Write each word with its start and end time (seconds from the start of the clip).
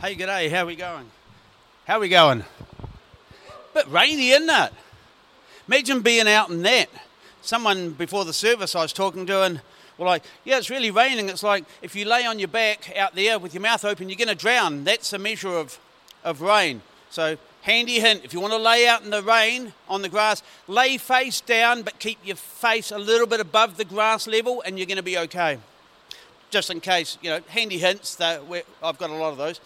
Hey, 0.00 0.16
g'day. 0.16 0.50
How 0.50 0.64
we 0.64 0.76
going? 0.76 1.10
How 1.86 2.00
we 2.00 2.08
going? 2.08 2.42
Bit 3.74 3.86
rainy, 3.88 4.30
isn't 4.30 4.48
it? 4.48 4.72
Imagine 5.68 6.00
being 6.00 6.26
out 6.26 6.48
in 6.48 6.62
that. 6.62 6.88
Someone 7.42 7.90
before 7.90 8.24
the 8.24 8.32
service 8.32 8.74
I 8.74 8.80
was 8.80 8.94
talking 8.94 9.26
to, 9.26 9.42
and 9.42 9.60
well, 9.98 10.08
like, 10.08 10.24
yeah, 10.42 10.56
it's 10.56 10.70
really 10.70 10.90
raining. 10.90 11.28
It's 11.28 11.42
like 11.42 11.66
if 11.82 11.94
you 11.94 12.06
lay 12.06 12.24
on 12.24 12.38
your 12.38 12.48
back 12.48 12.96
out 12.96 13.14
there 13.14 13.38
with 13.38 13.52
your 13.52 13.60
mouth 13.60 13.84
open, 13.84 14.08
you're 14.08 14.16
going 14.16 14.28
to 14.28 14.34
drown. 14.34 14.84
That's 14.84 15.12
a 15.12 15.18
measure 15.18 15.54
of, 15.54 15.78
of 16.24 16.40
rain. 16.40 16.80
So, 17.10 17.36
handy 17.60 18.00
hint 18.00 18.24
if 18.24 18.32
you 18.32 18.40
want 18.40 18.54
to 18.54 18.58
lay 18.58 18.88
out 18.88 19.04
in 19.04 19.10
the 19.10 19.22
rain 19.22 19.74
on 19.86 20.00
the 20.00 20.08
grass, 20.08 20.42
lay 20.66 20.96
face 20.96 21.42
down, 21.42 21.82
but 21.82 21.98
keep 21.98 22.16
your 22.24 22.36
face 22.36 22.90
a 22.90 22.98
little 22.98 23.26
bit 23.26 23.40
above 23.40 23.76
the 23.76 23.84
grass 23.84 24.26
level, 24.26 24.62
and 24.64 24.78
you're 24.78 24.86
going 24.86 24.96
to 24.96 25.02
be 25.02 25.18
okay. 25.18 25.58
Just 26.48 26.70
in 26.70 26.80
case, 26.80 27.16
you 27.22 27.30
know, 27.30 27.40
handy 27.48 27.78
hints. 27.78 28.16
That 28.16 28.40
I've 28.82 28.98
got 28.98 29.10
a 29.10 29.14
lot 29.14 29.30
of 29.30 29.36
those. 29.36 29.60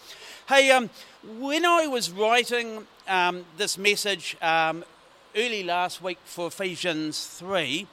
Hey, 0.47 0.69
um, 0.69 0.91
when 1.39 1.65
I 1.65 1.87
was 1.87 2.11
writing 2.11 2.85
um, 3.07 3.45
this 3.57 3.79
message 3.79 4.37
um, 4.43 4.85
early 5.35 5.63
last 5.63 6.03
week 6.03 6.19
for 6.23 6.45
Ephesians 6.45 7.25
3, 7.25 7.87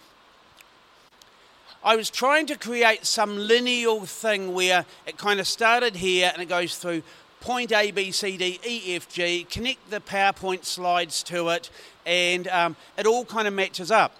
I 1.82 1.96
was 1.96 2.10
trying 2.10 2.44
to 2.48 2.58
create 2.58 3.06
some 3.06 3.38
lineal 3.38 4.04
thing 4.04 4.52
where 4.52 4.84
it 5.06 5.16
kind 5.16 5.41
of 5.41 5.48
started 5.48 5.96
here 5.96 6.30
and 6.30 6.42
it 6.42 6.50
goes 6.50 6.77
through 6.77 7.02
point 7.41 7.72
A, 7.72 7.91
B, 7.91 8.10
C, 8.10 8.36
D, 8.36 8.60
E, 8.69 8.96
F, 8.96 9.08
G, 9.08 9.44
connect 9.44 9.88
the 9.88 10.00
PowerPoint 10.00 10.66
slides 10.66 11.22
to 11.22 11.48
it, 11.48 11.70
and 12.05 12.48
um, 12.48 12.77
it 12.98 13.06
all 13.06 13.24
kind 13.24 13.48
of 13.48 13.55
matches 13.55 13.91
up. 13.91 14.14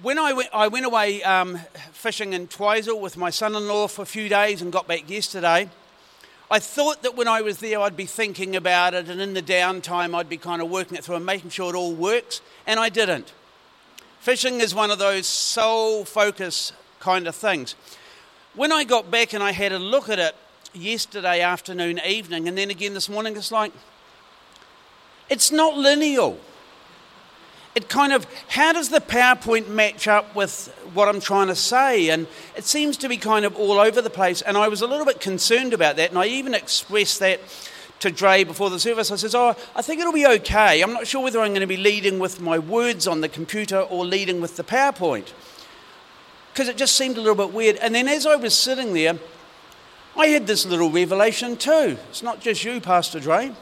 When 0.00 0.16
I 0.16 0.32
went, 0.32 0.50
I 0.54 0.68
went 0.68 0.86
away 0.86 1.24
um, 1.24 1.58
fishing 1.90 2.34
in 2.34 2.46
Twizel 2.46 3.00
with 3.00 3.16
my 3.16 3.30
son 3.30 3.56
in 3.56 3.66
law 3.66 3.88
for 3.88 4.02
a 4.02 4.06
few 4.06 4.28
days 4.28 4.62
and 4.62 4.70
got 4.70 4.86
back 4.86 5.10
yesterday. 5.10 5.68
I 6.48 6.60
thought 6.60 7.02
that 7.02 7.16
when 7.16 7.26
I 7.26 7.40
was 7.40 7.58
there, 7.58 7.80
I'd 7.80 7.96
be 7.96 8.06
thinking 8.06 8.54
about 8.54 8.94
it, 8.94 9.08
and 9.08 9.20
in 9.20 9.34
the 9.34 9.42
downtime, 9.42 10.14
I'd 10.14 10.28
be 10.28 10.36
kind 10.36 10.62
of 10.62 10.70
working 10.70 10.96
it 10.96 11.04
through 11.04 11.16
and 11.16 11.26
making 11.26 11.50
sure 11.50 11.74
it 11.74 11.76
all 11.76 11.92
works, 11.92 12.40
and 12.66 12.78
I 12.78 12.88
didn't. 12.88 13.32
Fishing 14.20 14.60
is 14.60 14.74
one 14.74 14.92
of 14.92 14.98
those 14.98 15.26
sole 15.26 16.04
focus 16.04 16.72
kind 17.00 17.26
of 17.26 17.34
things. 17.34 17.74
When 18.54 18.70
I 18.70 18.84
got 18.84 19.10
back 19.10 19.32
and 19.32 19.42
I 19.42 19.52
had 19.52 19.72
a 19.72 19.78
look 19.78 20.08
at 20.08 20.20
it 20.20 20.36
yesterday 20.72 21.40
afternoon, 21.40 22.00
evening, 22.06 22.46
and 22.46 22.56
then 22.56 22.70
again 22.70 22.94
this 22.94 23.08
morning, 23.08 23.36
it's 23.36 23.50
like, 23.50 23.72
it's 25.28 25.50
not 25.50 25.76
lineal 25.76 26.38
it 27.76 27.90
kind 27.90 28.14
of, 28.14 28.26
how 28.48 28.72
does 28.72 28.88
the 28.88 29.00
PowerPoint 29.00 29.68
match 29.68 30.08
up 30.08 30.34
with 30.34 30.74
what 30.94 31.08
I'm 31.08 31.20
trying 31.20 31.48
to 31.48 31.54
say? 31.54 32.08
And 32.08 32.26
it 32.56 32.64
seems 32.64 32.96
to 32.96 33.08
be 33.08 33.18
kind 33.18 33.44
of 33.44 33.54
all 33.54 33.78
over 33.78 34.00
the 34.00 34.08
place. 34.08 34.40
And 34.40 34.56
I 34.56 34.68
was 34.68 34.80
a 34.80 34.86
little 34.86 35.04
bit 35.04 35.20
concerned 35.20 35.74
about 35.74 35.96
that. 35.96 36.08
And 36.08 36.18
I 36.18 36.24
even 36.26 36.54
expressed 36.54 37.20
that 37.20 37.38
to 38.00 38.10
Dre 38.10 38.44
before 38.44 38.70
the 38.70 38.80
service. 38.80 39.10
I 39.10 39.16
says, 39.16 39.34
Oh, 39.34 39.54
I 39.74 39.82
think 39.82 40.00
it'll 40.00 40.14
be 40.14 40.26
okay. 40.26 40.80
I'm 40.80 40.94
not 40.94 41.06
sure 41.06 41.22
whether 41.22 41.38
I'm 41.38 41.50
going 41.50 41.60
to 41.60 41.66
be 41.66 41.76
leading 41.76 42.18
with 42.18 42.40
my 42.40 42.58
words 42.58 43.06
on 43.06 43.20
the 43.20 43.28
computer 43.28 43.80
or 43.80 44.06
leading 44.06 44.40
with 44.40 44.56
the 44.56 44.64
PowerPoint. 44.64 45.32
Because 46.54 46.68
it 46.68 46.78
just 46.78 46.96
seemed 46.96 47.18
a 47.18 47.20
little 47.20 47.34
bit 47.34 47.52
weird. 47.52 47.76
And 47.76 47.94
then 47.94 48.08
as 48.08 48.24
I 48.24 48.36
was 48.36 48.54
sitting 48.54 48.94
there, 48.94 49.18
I 50.16 50.28
had 50.28 50.46
this 50.46 50.64
little 50.64 50.90
revelation 50.90 51.58
too. 51.58 51.98
It's 52.08 52.22
not 52.22 52.40
just 52.40 52.64
you, 52.64 52.80
Pastor 52.80 53.20
Dre. 53.20 53.52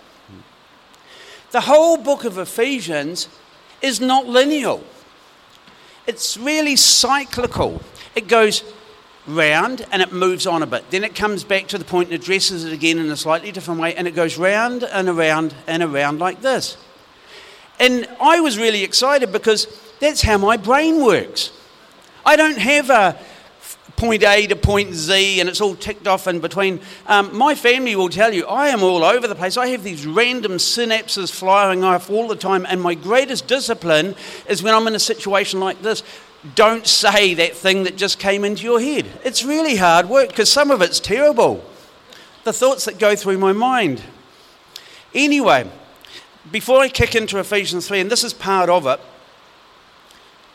The 1.51 1.63
whole 1.63 1.97
book 1.97 2.25
of 2.25 2.39
Ephesians 2.39 3.29
is 3.85 4.01
not 4.01 4.27
lineal. 4.27 4.83
It's 6.07 6.37
really 6.37 6.75
cyclical. 6.75 7.83
It 8.15 8.29
goes 8.29 8.65
round 9.27 9.87
and 9.93 10.03
it 10.03 10.13
moves 10.13 10.47
on 10.47 10.63
a 10.63 10.67
bit. 10.67 10.91
Then 10.91 11.05
it 11.05 11.15
comes 11.15 11.45
back 11.45 11.69
to 11.69 11.79
the 11.79 11.85
point 11.85 12.11
and 12.11 12.21
addresses 12.21 12.65
it 12.65 12.73
again 12.73 12.99
in 12.99 13.11
a 13.11 13.17
slightly 13.17 13.53
different 13.53 13.81
way, 13.81 13.95
and 13.95 14.09
it 14.09 14.15
goes 14.15 14.39
round 14.39 14.85
and 14.85 15.09
around 15.09 15.55
and 15.67 15.83
around 15.83 16.19
like 16.19 16.41
this. 16.41 16.77
And 17.79 18.09
I 18.21 18.41
was 18.41 18.59
really 18.59 18.83
excited 18.83 19.33
because 19.33 19.67
that's 20.01 20.23
how 20.23 20.39
my 20.39 20.57
brain 20.57 21.05
works. 21.05 21.51
I 22.25 22.37
don't 22.37 22.59
have 22.59 22.89
a 22.91 23.19
point 23.97 24.23
A 24.23 24.47
to 24.47 24.57
point 24.57 24.93
Z, 24.95 25.41
and 25.41 25.49
it's 25.49 25.61
all 25.61 25.75
ticked 25.75 26.07
off 26.07 26.27
in 26.27 26.41
between. 26.41 26.81
Um, 27.07 27.37
my 27.37 27.55
family 27.55 27.97
will 27.97 28.09
tell 28.09 28.33
you 28.33 28.47
I 28.47 28.69
am 28.69 28.83
all 28.83 29.05
over 29.05 29.27
the 29.27 29.35
place. 29.35 29.57
I 29.57 29.69
have 29.69 29.85
these 29.85 30.07
random 30.07 30.53
synapses 30.53 31.31
flying 31.31 31.85
off 31.85 32.11
all 32.11 32.29
the 32.29 32.37
time, 32.37 32.67
and 32.69 32.81
my 32.81 32.95
greatest 32.95 33.47
discipline 33.47 34.15
is 34.49 34.63
when 34.63 34.75
I'm 34.75 34.87
in 34.87 34.95
a 34.95 35.01
situation 35.01 35.61
like 35.61 35.83
this. 35.83 36.03
Don't 36.55 36.87
say 36.87 37.33
that 37.35 37.57
thing 37.57 37.85
that 37.85 37.97
just 37.97 38.19
came 38.19 38.45
into 38.45 38.65
your 38.65 38.81
head. 38.81 39.07
It's 39.25 39.45
really 39.45 39.77
hard 39.77 40.09
work 40.09 40.29
because 40.29 40.51
some 40.51 40.71
of 40.71 40.83
it's 40.83 41.01
terrible. 41.01 41.65
The 42.45 42.53
thoughts 42.53 42.85
that 42.85 42.99
go 42.99 43.17
through 43.17 43.39
my 43.39 43.53
mind. 43.53 44.03
Anyway, 45.15 45.71
before 46.53 46.81
I 46.81 46.89
kick 46.89 47.15
into 47.15 47.39
Ephesians 47.39 47.89
3, 47.89 48.01
and 48.01 48.11
this 48.11 48.25
is 48.25 48.35
part 48.35 48.69
of 48.69 48.87
it, 48.87 49.01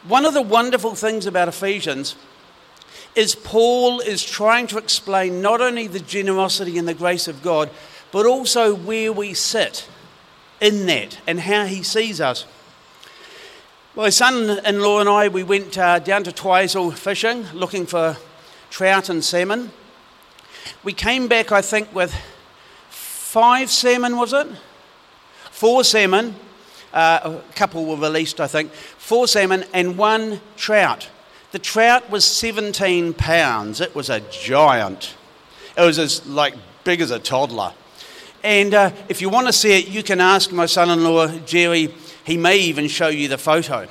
one 0.07 0.25
of 0.25 0.33
the 0.33 0.41
wonderful 0.41 0.93
things 0.93 1.25
about 1.25 1.47
Ephesians 1.47 2.15
is 3.15 3.35
Paul 3.35 3.99
is 3.99 4.23
trying 4.23 4.67
to 4.67 4.77
explain 4.77 5.41
not 5.41 5.61
only 5.61 5.87
the 5.87 5.99
generosity 5.99 6.77
and 6.77 6.87
the 6.87 6.93
grace 6.93 7.27
of 7.27 7.41
God, 7.41 7.69
but 8.11 8.25
also 8.25 8.73
where 8.75 9.11
we 9.11 9.33
sit 9.33 9.87
in 10.61 10.85
that 10.87 11.19
and 11.27 11.39
how 11.39 11.65
he 11.65 11.83
sees 11.83 12.21
us. 12.21 12.45
My 13.95 14.09
son 14.09 14.59
in 14.65 14.79
law 14.79 14.99
and 14.99 15.09
I, 15.09 15.27
we 15.27 15.43
went 15.43 15.77
uh, 15.77 15.99
down 15.99 16.23
to 16.23 16.31
Twizel 16.31 16.91
fishing 16.91 17.45
looking 17.53 17.85
for 17.85 18.17
trout 18.69 19.09
and 19.09 19.23
salmon. 19.23 19.71
We 20.83 20.93
came 20.93 21.27
back, 21.27 21.51
I 21.51 21.61
think, 21.61 21.93
with 21.93 22.13
five 22.89 23.69
salmon, 23.69 24.15
was 24.15 24.33
it? 24.33 24.47
Four 25.51 25.83
salmon. 25.83 26.35
Uh, 26.93 27.39
a 27.49 27.53
couple 27.53 27.85
were 27.85 27.97
released, 27.97 28.39
I 28.39 28.47
think. 28.47 28.71
Four 28.71 29.27
salmon 29.27 29.65
and 29.73 29.97
one 29.97 30.41
trout. 30.55 31.09
The 31.51 31.59
trout 31.59 32.09
was 32.09 32.25
17 32.25 33.13
pounds. 33.13 33.81
It 33.81 33.95
was 33.95 34.09
a 34.09 34.19
giant. 34.19 35.15
It 35.77 35.81
was 35.81 35.97
as 35.97 36.25
like 36.27 36.53
big 36.83 37.01
as 37.01 37.11
a 37.11 37.19
toddler. 37.19 37.73
And 38.43 38.73
uh, 38.73 38.91
if 39.09 39.21
you 39.21 39.29
want 39.29 39.47
to 39.47 39.53
see 39.53 39.77
it, 39.77 39.87
you 39.87 40.03
can 40.03 40.21
ask 40.21 40.51
my 40.51 40.65
son 40.65 40.89
in 40.89 41.03
law, 41.03 41.27
Jerry. 41.39 41.93
He 42.23 42.37
may 42.37 42.57
even 42.57 42.87
show 42.87 43.07
you 43.07 43.27
the 43.27 43.37
photo. 43.37 43.87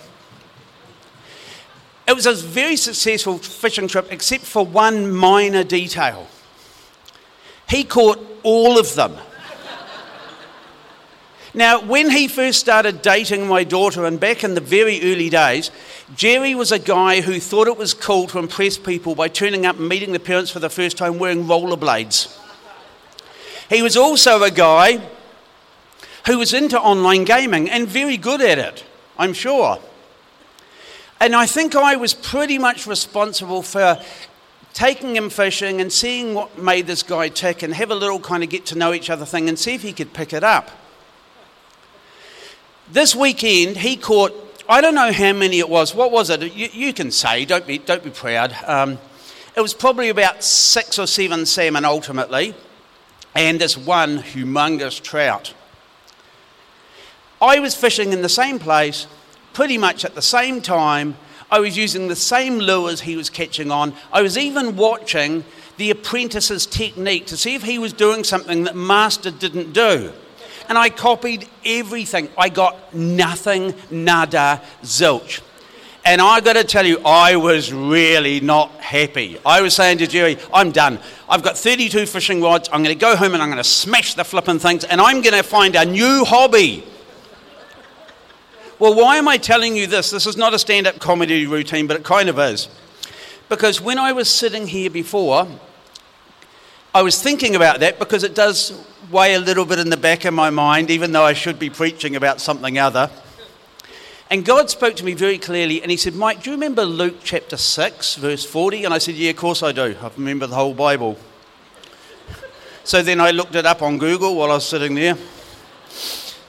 It 2.06 2.14
was 2.14 2.26
a 2.26 2.32
very 2.32 2.76
successful 2.76 3.38
fishing 3.38 3.88
trip, 3.88 4.06
except 4.10 4.44
for 4.44 4.64
one 4.64 5.12
minor 5.12 5.64
detail. 5.64 6.26
He 7.68 7.84
caught 7.84 8.18
all 8.42 8.78
of 8.78 8.94
them. 8.94 9.14
Now, 11.58 11.80
when 11.80 12.10
he 12.10 12.28
first 12.28 12.60
started 12.60 13.02
dating 13.02 13.48
my 13.48 13.64
daughter, 13.64 14.04
and 14.04 14.20
back 14.20 14.44
in 14.44 14.54
the 14.54 14.60
very 14.60 15.02
early 15.02 15.28
days, 15.28 15.72
Jerry 16.14 16.54
was 16.54 16.70
a 16.70 16.78
guy 16.78 17.20
who 17.20 17.40
thought 17.40 17.66
it 17.66 17.76
was 17.76 17.92
cool 17.92 18.28
to 18.28 18.38
impress 18.38 18.78
people 18.78 19.16
by 19.16 19.26
turning 19.26 19.66
up 19.66 19.76
and 19.76 19.88
meeting 19.88 20.12
the 20.12 20.20
parents 20.20 20.50
for 20.50 20.60
the 20.60 20.70
first 20.70 20.96
time 20.96 21.18
wearing 21.18 21.44
rollerblades. 21.44 22.38
He 23.68 23.82
was 23.82 23.96
also 23.96 24.42
a 24.44 24.52
guy 24.52 25.00
who 26.26 26.38
was 26.38 26.54
into 26.54 26.80
online 26.80 27.24
gaming 27.24 27.68
and 27.68 27.88
very 27.88 28.16
good 28.16 28.40
at 28.40 28.58
it, 28.58 28.84
I'm 29.18 29.32
sure. 29.32 29.80
And 31.20 31.34
I 31.34 31.46
think 31.46 31.74
I 31.74 31.96
was 31.96 32.14
pretty 32.14 32.58
much 32.58 32.86
responsible 32.86 33.62
for 33.62 34.00
taking 34.74 35.16
him 35.16 35.28
fishing 35.28 35.80
and 35.80 35.92
seeing 35.92 36.34
what 36.34 36.56
made 36.56 36.86
this 36.86 37.02
guy 37.02 37.28
tick 37.28 37.64
and 37.64 37.74
have 37.74 37.90
a 37.90 37.96
little 37.96 38.20
kind 38.20 38.44
of 38.44 38.48
get 38.48 38.64
to 38.66 38.78
know 38.78 38.92
each 38.92 39.10
other 39.10 39.24
thing 39.24 39.48
and 39.48 39.58
see 39.58 39.74
if 39.74 39.82
he 39.82 39.92
could 39.92 40.12
pick 40.12 40.32
it 40.32 40.44
up. 40.44 40.70
This 42.90 43.14
weekend, 43.14 43.76
he 43.76 43.96
caught 43.96 44.32
I 44.70 44.82
don't 44.82 44.94
know 44.94 45.12
how 45.12 45.32
many 45.32 45.60
it 45.60 45.68
was. 45.70 45.94
What 45.94 46.12
was 46.12 46.28
it? 46.28 46.42
You, 46.54 46.68
you 46.70 46.92
can 46.92 47.10
say, 47.10 47.46
don't 47.46 47.66
be, 47.66 47.78
don't 47.78 48.04
be 48.04 48.10
proud. 48.10 48.54
Um, 48.66 48.98
it 49.56 49.62
was 49.62 49.72
probably 49.72 50.10
about 50.10 50.44
six 50.44 50.98
or 50.98 51.06
seven 51.06 51.46
salmon 51.46 51.86
ultimately, 51.86 52.54
and 53.34 53.58
this 53.58 53.78
one 53.78 54.18
humongous 54.18 55.02
trout. 55.02 55.54
I 57.40 57.60
was 57.60 57.74
fishing 57.74 58.12
in 58.12 58.20
the 58.20 58.28
same 58.28 58.58
place, 58.58 59.06
pretty 59.54 59.78
much 59.78 60.04
at 60.04 60.14
the 60.14 60.20
same 60.20 60.60
time. 60.60 61.16
I 61.50 61.60
was 61.60 61.78
using 61.78 62.08
the 62.08 62.16
same 62.16 62.58
lures 62.58 63.00
he 63.00 63.16
was 63.16 63.30
catching 63.30 63.70
on. 63.70 63.94
I 64.12 64.20
was 64.20 64.36
even 64.36 64.76
watching 64.76 65.44
the 65.78 65.90
apprentice's 65.90 66.66
technique 66.66 67.24
to 67.26 67.38
see 67.38 67.54
if 67.54 67.62
he 67.62 67.78
was 67.78 67.94
doing 67.94 68.22
something 68.22 68.64
that 68.64 68.76
Master 68.76 69.30
didn't 69.30 69.72
do 69.72 70.12
and 70.68 70.76
I 70.76 70.90
copied 70.90 71.48
everything. 71.64 72.28
I 72.36 72.48
got 72.48 72.94
nothing, 72.94 73.74
nada, 73.90 74.62
zilch. 74.82 75.40
And 76.04 76.22
I 76.22 76.40
got 76.40 76.54
to 76.54 76.64
tell 76.64 76.86
you, 76.86 77.00
I 77.04 77.36
was 77.36 77.72
really 77.72 78.40
not 78.40 78.70
happy. 78.80 79.38
I 79.44 79.60
was 79.60 79.74
saying 79.74 79.98
to 79.98 80.06
Jerry, 80.06 80.38
I'm 80.54 80.70
done. 80.70 81.00
I've 81.28 81.42
got 81.42 81.58
32 81.58 82.06
fishing 82.06 82.40
rods. 82.40 82.68
I'm 82.72 82.82
going 82.82 82.96
to 82.96 83.00
go 83.00 83.14
home 83.14 83.34
and 83.34 83.42
I'm 83.42 83.50
going 83.50 83.58
to 83.58 83.64
smash 83.64 84.14
the 84.14 84.24
flipping 84.24 84.58
things 84.58 84.84
and 84.84 85.00
I'm 85.00 85.20
going 85.20 85.34
to 85.34 85.42
find 85.42 85.74
a 85.76 85.84
new 85.84 86.24
hobby. 86.24 86.84
Well, 88.78 88.94
why 88.94 89.16
am 89.16 89.28
I 89.28 89.38
telling 89.38 89.76
you 89.76 89.86
this? 89.86 90.10
This 90.10 90.26
is 90.26 90.36
not 90.36 90.54
a 90.54 90.58
stand 90.58 90.86
up 90.86 90.98
comedy 90.98 91.46
routine, 91.46 91.86
but 91.86 91.96
it 91.96 92.04
kind 92.04 92.28
of 92.28 92.38
is. 92.38 92.68
Because 93.48 93.80
when 93.80 93.98
I 93.98 94.12
was 94.12 94.30
sitting 94.30 94.66
here 94.66 94.88
before, 94.88 95.48
I 96.94 97.02
was 97.02 97.20
thinking 97.22 97.54
about 97.54 97.80
that 97.80 97.98
because 97.98 98.24
it 98.24 98.34
does 98.34 98.72
weigh 99.10 99.34
a 99.34 99.40
little 99.40 99.66
bit 99.66 99.78
in 99.78 99.90
the 99.90 99.96
back 99.96 100.24
of 100.24 100.32
my 100.32 100.50
mind, 100.50 100.90
even 100.90 101.12
though 101.12 101.24
I 101.24 101.34
should 101.34 101.58
be 101.58 101.68
preaching 101.68 102.16
about 102.16 102.40
something 102.40 102.78
other. 102.78 103.10
And 104.30 104.44
God 104.44 104.68
spoke 104.70 104.96
to 104.96 105.04
me 105.04 105.14
very 105.14 105.38
clearly 105.38 105.82
and 105.82 105.90
He 105.90 105.96
said, 105.96 106.14
Mike, 106.14 106.42
do 106.42 106.50
you 106.50 106.56
remember 106.56 106.84
Luke 106.84 107.16
chapter 107.22 107.56
6, 107.56 108.16
verse 108.16 108.44
40? 108.44 108.84
And 108.84 108.94
I 108.94 108.98
said, 108.98 109.14
Yeah, 109.14 109.30
of 109.30 109.36
course 109.36 109.62
I 109.62 109.72
do. 109.72 109.96
I 110.00 110.10
remember 110.16 110.46
the 110.46 110.54
whole 110.54 110.74
Bible. 110.74 111.18
So 112.84 113.02
then 113.02 113.20
I 113.20 113.32
looked 113.32 113.54
it 113.54 113.66
up 113.66 113.82
on 113.82 113.98
Google 113.98 114.34
while 114.34 114.50
I 114.50 114.54
was 114.54 114.66
sitting 114.66 114.94
there. 114.94 115.16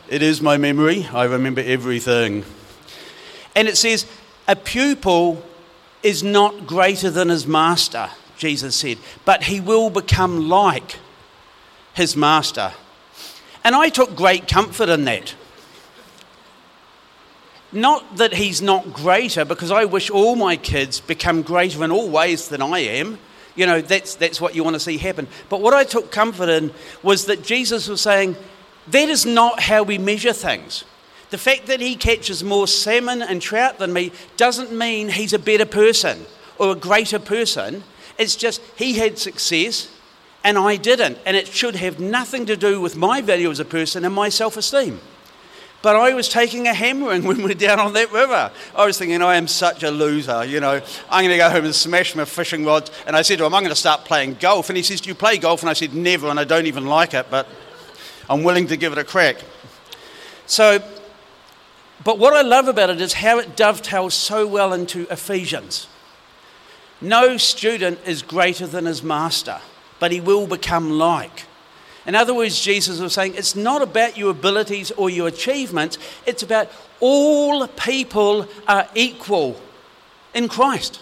It 0.07 0.21
is 0.21 0.41
my 0.41 0.57
memory. 0.57 1.05
I 1.13 1.25
remember 1.25 1.61
everything. 1.61 2.45
And 3.55 3.67
it 3.67 3.77
says, 3.77 4.05
A 4.47 4.55
pupil 4.55 5.43
is 6.01 6.23
not 6.23 6.65
greater 6.65 7.09
than 7.09 7.27
his 7.27 7.45
master, 7.45 8.09
Jesus 8.39 8.75
said, 8.75 8.97
but 9.25 9.43
he 9.43 9.59
will 9.59 9.91
become 9.91 10.49
like 10.49 10.97
his 11.93 12.15
master. 12.15 12.71
And 13.63 13.75
I 13.75 13.89
took 13.89 14.15
great 14.15 14.47
comfort 14.47 14.89
in 14.89 15.05
that. 15.05 15.35
Not 17.71 18.17
that 18.17 18.33
he's 18.33 18.61
not 18.61 18.93
greater, 18.93 19.45
because 19.45 19.69
I 19.69 19.85
wish 19.85 20.09
all 20.09 20.35
my 20.35 20.55
kids 20.55 20.99
become 20.99 21.43
greater 21.43 21.83
in 21.83 21.91
all 21.91 22.09
ways 22.09 22.47
than 22.47 22.63
I 22.63 22.79
am. 22.79 23.19
You 23.55 23.67
know, 23.67 23.81
that's, 23.81 24.15
that's 24.15 24.41
what 24.41 24.55
you 24.55 24.63
want 24.63 24.75
to 24.75 24.79
see 24.79 24.97
happen. 24.97 25.27
But 25.49 25.61
what 25.61 25.73
I 25.73 25.83
took 25.83 26.11
comfort 26.11 26.49
in 26.49 26.71
was 27.03 27.25
that 27.25 27.43
Jesus 27.43 27.87
was 27.87 28.01
saying, 28.01 28.37
that 28.87 29.09
is 29.09 29.25
not 29.25 29.59
how 29.59 29.83
we 29.83 29.97
measure 29.97 30.33
things. 30.33 30.85
The 31.29 31.37
fact 31.37 31.67
that 31.67 31.79
he 31.79 31.95
catches 31.95 32.43
more 32.43 32.67
salmon 32.67 33.21
and 33.21 33.39
trout 33.39 33.77
than 33.77 33.93
me 33.93 34.13
doesn't 34.37 34.71
mean 34.71 35.09
he's 35.09 35.33
a 35.33 35.39
better 35.39 35.65
person 35.65 36.25
or 36.57 36.71
a 36.71 36.75
greater 36.75 37.19
person. 37.19 37.83
It's 38.19 38.35
just 38.35 38.61
he 38.75 38.93
had 38.93 39.17
success 39.17 39.89
and 40.43 40.57
I 40.57 40.75
didn't. 40.75 41.17
And 41.25 41.35
it 41.35 41.47
should 41.47 41.75
have 41.75 41.99
nothing 41.99 42.45
to 42.45 42.55
do 42.55 42.79
with 42.79 42.95
my 42.95 43.21
value 43.21 43.49
as 43.49 43.59
a 43.59 43.65
person 43.65 44.05
and 44.05 44.13
my 44.13 44.29
self 44.29 44.57
esteem. 44.57 44.99
But 45.81 45.95
I 45.95 46.13
was 46.13 46.27
taking 46.27 46.67
a 46.67 46.73
hammering 46.73 47.23
when 47.25 47.37
we 47.37 47.43
were 47.43 47.53
down 47.53 47.79
on 47.79 47.93
that 47.93 48.11
river. 48.11 48.51
I 48.75 48.85
was 48.85 48.97
thinking, 48.97 49.21
I 49.21 49.35
am 49.35 49.47
such 49.47 49.83
a 49.83 49.91
loser, 49.91 50.43
you 50.43 50.59
know. 50.59 50.81
I'm 51.09 51.23
going 51.23 51.31
to 51.31 51.37
go 51.37 51.49
home 51.49 51.65
and 51.65 51.75
smash 51.75 52.15
my 52.15 52.25
fishing 52.25 52.65
rods. 52.65 52.91
And 53.07 53.15
I 53.15 53.21
said 53.21 53.37
to 53.37 53.45
him, 53.45 53.53
I'm 53.53 53.63
going 53.63 53.73
to 53.73 53.79
start 53.79 54.05
playing 54.05 54.35
golf. 54.35 54.69
And 54.69 54.77
he 54.77 54.83
says, 54.83 55.01
Do 55.01 55.09
you 55.09 55.15
play 55.15 55.37
golf? 55.37 55.61
And 55.61 55.69
I 55.69 55.73
said, 55.73 55.93
Never, 55.93 56.27
and 56.27 56.39
I 56.39 56.43
don't 56.43 56.67
even 56.67 56.85
like 56.85 57.13
it, 57.13 57.27
but 57.29 57.47
I'm 58.29 58.43
willing 58.43 58.67
to 58.67 58.77
give 58.77 58.91
it 58.91 58.97
a 58.97 59.03
crack. 59.03 59.37
So, 60.45 60.83
but 62.03 62.17
what 62.17 62.33
I 62.33 62.41
love 62.41 62.67
about 62.67 62.89
it 62.89 63.01
is 63.01 63.13
how 63.13 63.39
it 63.39 63.55
dovetails 63.55 64.13
so 64.13 64.47
well 64.47 64.73
into 64.73 65.07
Ephesians. 65.11 65.87
No 67.01 67.37
student 67.37 67.99
is 68.05 68.21
greater 68.21 68.67
than 68.67 68.85
his 68.85 69.01
master, 69.03 69.61
but 69.99 70.11
he 70.11 70.19
will 70.19 70.47
become 70.47 70.91
like. 70.91 71.45
In 72.05 72.15
other 72.15 72.33
words, 72.33 72.59
Jesus 72.59 72.99
was 72.99 73.13
saying 73.13 73.35
it's 73.35 73.55
not 73.55 73.81
about 73.81 74.17
your 74.17 74.31
abilities 74.31 74.91
or 74.91 75.09
your 75.09 75.27
achievements, 75.27 75.97
it's 76.25 76.43
about 76.43 76.71
all 76.99 77.67
people 77.67 78.47
are 78.67 78.87
equal 78.95 79.59
in 80.33 80.47
Christ. 80.47 81.01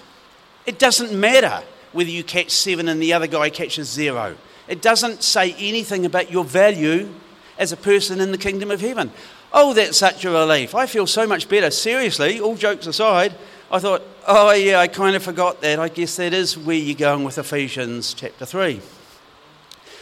It 0.65 0.79
doesn't 0.79 1.17
matter 1.17 1.63
whether 1.93 2.09
you 2.09 2.23
catch 2.23 2.51
seven 2.51 2.87
and 2.89 3.01
the 3.01 3.13
other 3.13 3.27
guy 3.27 3.49
catches 3.49 3.89
zero. 3.89 4.35
It 4.67 4.81
doesn't 4.81 5.23
say 5.23 5.53
anything 5.53 6.05
about 6.05 6.29
your 6.29 6.43
value 6.43 7.09
as 7.57 7.71
a 7.71 7.77
person 7.77 8.19
in 8.19 8.31
the 8.31 8.37
kingdom 8.37 8.69
of 8.69 8.81
heaven. 8.81 9.11
Oh, 9.53 9.73
that's 9.73 9.97
such 9.97 10.25
a 10.25 10.29
relief. 10.29 10.75
I 10.75 10.85
feel 10.85 11.07
so 11.07 11.25
much 11.25 11.47
better. 11.47 11.71
Seriously, 11.71 12.39
all 12.39 12.55
jokes 12.55 12.85
aside, 12.85 13.33
I 13.71 13.79
thought, 13.79 14.03
oh, 14.27 14.51
yeah, 14.51 14.79
I 14.79 14.87
kind 14.87 15.15
of 15.15 15.23
forgot 15.23 15.61
that. 15.61 15.79
I 15.79 15.87
guess 15.87 16.17
that 16.17 16.33
is 16.33 16.57
where 16.57 16.75
you're 16.75 16.95
going 16.95 17.23
with 17.23 17.37
Ephesians 17.37 18.13
chapter 18.13 18.45
3. 18.45 18.81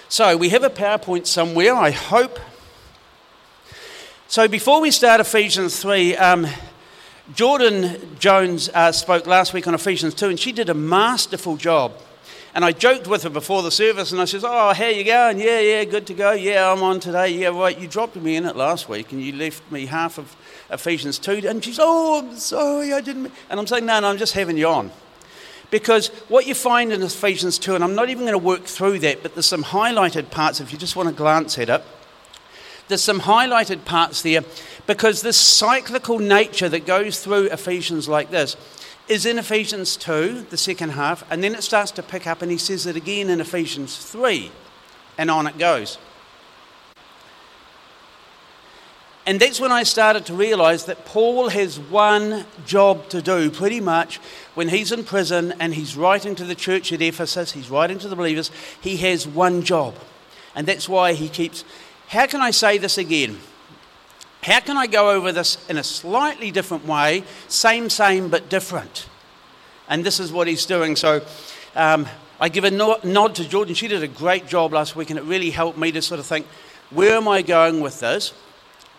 So 0.10 0.36
we 0.36 0.50
have 0.50 0.64
a 0.64 0.70
PowerPoint 0.70 1.28
somewhere, 1.28 1.76
I 1.76 1.92
hope. 1.92 2.40
So 4.28 4.48
before 4.48 4.82
we 4.82 4.90
start 4.90 5.22
Ephesians 5.22 5.80
3, 5.80 6.16
um, 6.18 6.48
Jordan 7.36 8.18
Jones 8.20 8.70
uh, 8.74 8.92
spoke 8.92 9.28
last 9.28 9.54
week 9.54 9.68
on 9.68 9.76
Ephesians 9.76 10.16
2, 10.16 10.30
and 10.30 10.40
she 10.40 10.52
did 10.52 10.70
a 10.70 10.74
masterful 10.74 11.56
job. 11.56 11.94
And 12.56 12.64
I 12.64 12.72
joked 12.72 13.08
with 13.08 13.24
her 13.24 13.30
before 13.30 13.62
the 13.64 13.72
service, 13.72 14.12
and 14.12 14.22
I 14.22 14.26
says, 14.26 14.46
"Oh, 14.46 14.74
how 14.74 14.88
you 14.88 15.04
going? 15.04 15.40
Yeah, 15.40 15.60
yeah, 15.60 15.84
good 15.84 16.08
to 16.08 16.14
go. 16.14 16.32
Yeah, 16.32 16.72
I'm 16.72 16.82
on 16.84 17.02
today. 17.02 17.30
Yeah, 17.30 17.50
right. 17.50 17.78
You 17.78 17.88
dropped 17.88 18.16
me 18.16 18.38
in 18.38 18.46
it 18.46 18.56
last 18.56 18.88
week, 18.88 19.12
and 19.12 19.22
you 19.22 19.34
left 19.34 19.70
me 19.70 19.88
half 19.88 20.18
of 20.18 20.34
Ephesians 20.70 21.20
2. 21.20 21.44
And 21.48 21.64
she's, 21.64 21.80
"Oh, 21.82 22.20
I'm 22.20 22.38
sorry, 22.38 22.94
I 22.94 23.02
didn't." 23.02 23.32
And 23.50 23.60
I'm 23.60 23.68
saying, 23.68 23.86
"No, 23.86 24.00
no, 24.00 24.10
I'm 24.10 24.18
just 24.18 24.34
having 24.34 24.58
you 24.58 24.68
on." 24.68 24.92
Because 25.72 26.08
what 26.28 26.46
you 26.46 26.56
find 26.56 26.94
in 26.94 27.02
Ephesians 27.02 27.58
2, 27.58 27.76
and 27.76 27.84
I'm 27.84 27.96
not 27.96 28.10
even 28.10 28.24
going 28.24 28.34
to 28.34 28.38
work 28.38 28.66
through 28.66 29.00
that, 29.00 29.24
but 29.24 29.34
there's 29.34 29.46
some 29.46 29.64
highlighted 29.64 30.30
parts 30.32 30.60
if 30.60 30.72
you 30.72 30.78
just 30.78 30.96
want 30.96 31.10
to 31.10 31.16
glance 31.16 31.58
at 31.58 31.70
it. 31.70 31.84
There's 32.88 33.04
some 33.04 33.22
highlighted 33.22 33.84
parts 33.84 34.22
there 34.22 34.42
because 34.86 35.22
this 35.22 35.38
cyclical 35.38 36.20
nature 36.20 36.70
that 36.70 36.86
goes 36.86 37.20
through 37.20 37.46
Ephesians 37.46 38.08
like 38.08 38.30
this 38.30 38.56
is 39.08 39.26
in 39.26 39.38
Ephesians 39.40 39.98
2, 39.98 40.48
the 40.50 40.58
second 40.58 40.90
half, 40.92 41.24
and 41.32 41.44
then 41.44 41.56
it 41.56 41.64
starts 41.64 41.92
to 41.92 42.04
pick 42.04 42.28
up 42.28 42.42
and 42.42 42.52
he 42.52 42.58
says 42.58 42.86
it 42.86 42.96
again 42.96 43.30
in 43.30 43.42
Ephesians 43.42 43.98
3, 43.98 44.52
and 45.18 45.30
on 45.32 45.48
it 45.48 45.58
goes. 45.58 45.98
And 49.28 49.40
that's 49.40 49.60
when 49.60 49.72
I 49.72 49.84
started 49.84 50.28
to 50.28 50.36
realize 50.36 50.86
that 50.86 51.04
Paul 51.06 51.50
has 51.50 51.80
one 51.80 52.46
job 52.66 53.10
to 53.10 53.24
do 53.24 53.50
pretty 53.50 53.80
much 53.80 54.18
when 54.54 54.70
he's 54.70 54.92
in 54.92 55.04
prison 55.04 55.54
and 55.60 55.74
he's 55.74 55.98
writing 55.98 56.36
to 56.36 56.44
the 56.44 56.54
church 56.54 56.94
at 56.94 57.02
Ephesus, 57.02 57.52
he's 57.52 57.72
writing 57.72 57.98
to 58.00 58.08
the 58.08 58.16
believers, 58.16 58.52
he 58.80 58.98
has 58.98 59.28
one 59.28 59.64
job. 59.64 59.96
And 60.54 60.68
that's 60.68 60.88
why 60.88 61.14
he 61.14 61.28
keeps. 61.28 61.66
How 62.08 62.28
can 62.28 62.40
I 62.40 62.52
say 62.52 62.78
this 62.78 63.00
again? 63.00 63.40
How 64.44 64.60
can 64.60 64.78
I 64.78 64.86
go 64.86 65.10
over 65.10 65.32
this 65.32 65.58
in 65.70 65.78
a 65.78 65.84
slightly 65.84 66.52
different 66.52 66.86
way? 66.86 67.24
Same, 67.48 67.90
same, 67.90 68.30
but 68.30 68.48
different. 68.48 69.08
And 69.90 70.04
this 70.04 70.20
is 70.20 70.32
what 70.32 70.48
he's 70.48 70.68
doing. 70.68 70.96
So 70.96 71.26
um, 71.76 72.06
I 72.40 72.50
give 72.50 72.64
a 72.64 72.70
nod 72.70 73.36
to 73.36 73.50
Jordan. 73.50 73.74
She 73.74 73.88
did 73.88 74.04
a 74.04 74.08
great 74.08 74.46
job 74.46 74.72
last 74.72 74.96
week, 74.96 75.10
and 75.10 75.18
it 75.18 75.26
really 75.26 75.50
helped 75.50 75.80
me 75.80 75.92
to 75.94 76.02
sort 76.02 76.20
of 76.20 76.28
think, 76.28 76.46
where 76.92 77.16
am 77.18 77.28
I 77.28 77.42
going 77.42 77.82
with 77.82 78.00
this? 78.00 78.34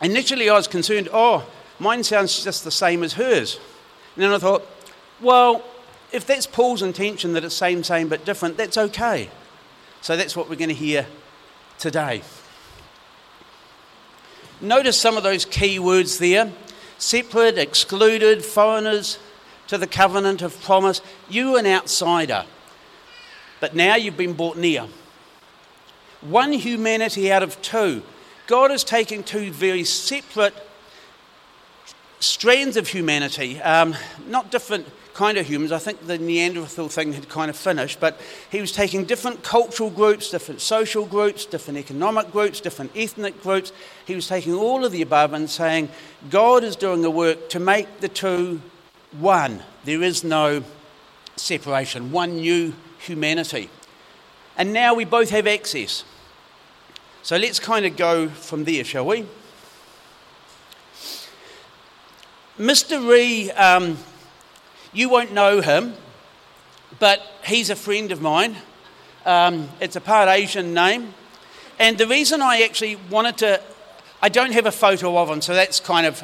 Initially, 0.03 0.51
I 0.51 0.55
was 0.55 0.69
concerned, 0.69 1.09
oh, 1.13 1.47
mine 1.79 2.05
sounds 2.05 2.43
just 2.45 2.65
the 2.65 2.71
same 2.71 3.03
as 3.03 3.15
hers. 3.15 3.59
And 4.15 4.25
then 4.25 4.33
I 4.33 4.39
thought, 4.39 4.67
well, 5.21 5.65
if 6.13 6.27
that's 6.27 6.47
Paul's 6.47 6.83
intention 6.83 7.33
that 7.33 7.45
it's 7.45 7.55
same, 7.55 7.83
same, 7.83 8.09
but 8.09 8.25
different, 8.25 8.57
that's 8.57 8.77
okay. 8.77 9.31
So 10.01 10.17
that's 10.17 10.37
what 10.37 10.49
we're 10.49 10.57
going 10.57 10.69
to 10.69 10.75
hear 10.75 11.07
today. 11.79 12.23
Notice 14.61 14.99
some 14.99 15.17
of 15.17 15.23
those 15.23 15.45
key 15.45 15.79
words 15.79 16.19
there 16.19 16.53
separate, 16.99 17.59
excluded, 17.59 18.45
foreigners 18.45 19.19
to 19.67 19.77
the 19.77 19.87
covenant 19.87 20.43
of 20.43 20.59
promise. 20.63 21.03
You, 21.29 21.57
an 21.57 21.67
outsider, 21.67 22.45
but 23.61 23.75
now 23.75 23.97
you've 23.97 24.17
been 24.17 24.33
brought 24.33 24.57
near. 24.57 24.87
One 26.23 26.53
humanity 26.53 27.31
out 27.31 27.43
of 27.43 27.61
two. 27.61 28.03
God 28.47 28.71
is 28.71 28.85
taking 28.85 29.23
two 29.23 29.51
very 29.51 29.85
separate 29.85 30.55
strands 32.21 32.77
of 32.77 32.89
humanity, 32.89 33.61
um, 33.61 33.95
not 34.29 34.51
different 34.51 34.87
kind 35.15 35.39
of 35.39 35.47
humans. 35.47 35.73
I 35.73 35.79
think 35.79 36.07
the 36.07 36.19
Neanderthal 36.19 36.89
thing 36.89 37.15
had 37.15 37.29
kind 37.29 37.51
of 37.51 37.57
finished, 37.57 37.99
but 38.01 38.21
he 38.51 38.61
was 38.61 38.71
taking 38.71 39.05
different 39.05 39.43
cultural 39.43 39.91
groups, 39.91 40.31
different 40.31 40.61
social 40.61 41.07
groups, 41.07 41.47
different 41.47 41.79
economic 41.79 42.31
groups, 42.31 42.61
different 42.61 42.93
ethnic 42.95 43.43
groups. 43.43 43.73
He 44.05 44.15
was 44.15 44.29
taking 44.29 44.55
all 44.55 44.85
of 44.85 44.93
the 44.93 45.03
above 45.03 45.33
and 45.33 45.49
saying, 45.49 45.89
God 46.31 46.65
is 46.65 46.77
doing 46.77 47.05
a 47.05 47.11
work 47.11 47.49
to 47.51 47.59
make 47.59 48.01
the 48.01 48.09
two 48.09 48.61
one. 49.13 49.63
There 49.85 50.03
is 50.03 50.23
no 50.23 50.63
separation, 51.37 52.13
one 52.13 52.37
new 52.37 52.75
humanity. 52.99 53.71
And 54.59 54.73
now 54.73 54.95
we 54.95 55.05
both 55.05 55.31
have 55.31 55.47
access. 55.47 56.05
So 57.27 57.37
let's 57.37 57.59
kind 57.59 57.85
of 57.85 57.97
go 57.97 58.29
from 58.29 58.63
there, 58.63 58.85
shall 58.85 59.05
we? 59.05 59.27
Mr. 62.57 63.05
Ree 63.05 63.51
um, 63.51 63.99
you 64.93 65.09
won't 65.09 65.33
know 65.33 65.61
him, 65.61 65.95
but 67.01 67.21
he's 67.45 67.69
a 67.69 67.75
friend 67.75 68.13
of 68.13 68.23
mine. 68.23 68.55
Um, 69.25 69.69
it's 69.81 69.97
a 69.97 70.01
part 70.01 70.29
Asian 70.29 70.73
name. 70.73 71.15
And 71.81 71.99
the 71.99 72.07
reason 72.07 72.43
I 72.43 72.63
actually 72.63 72.95
wanted 73.11 73.39
to, 73.39 73.61
I 74.23 74.29
don't 74.29 74.53
have 74.53 74.67
a 74.67 74.71
photo 74.71 75.19
of 75.19 75.29
him, 75.29 75.41
so 75.41 75.53
that's 75.53 75.81
kind 75.81 76.07
of, 76.07 76.23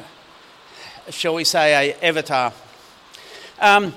shall 1.09 1.35
we 1.35 1.43
say, 1.43 1.89
a 1.89 2.01
avatar. 2.01 2.53
Um, 3.59 3.93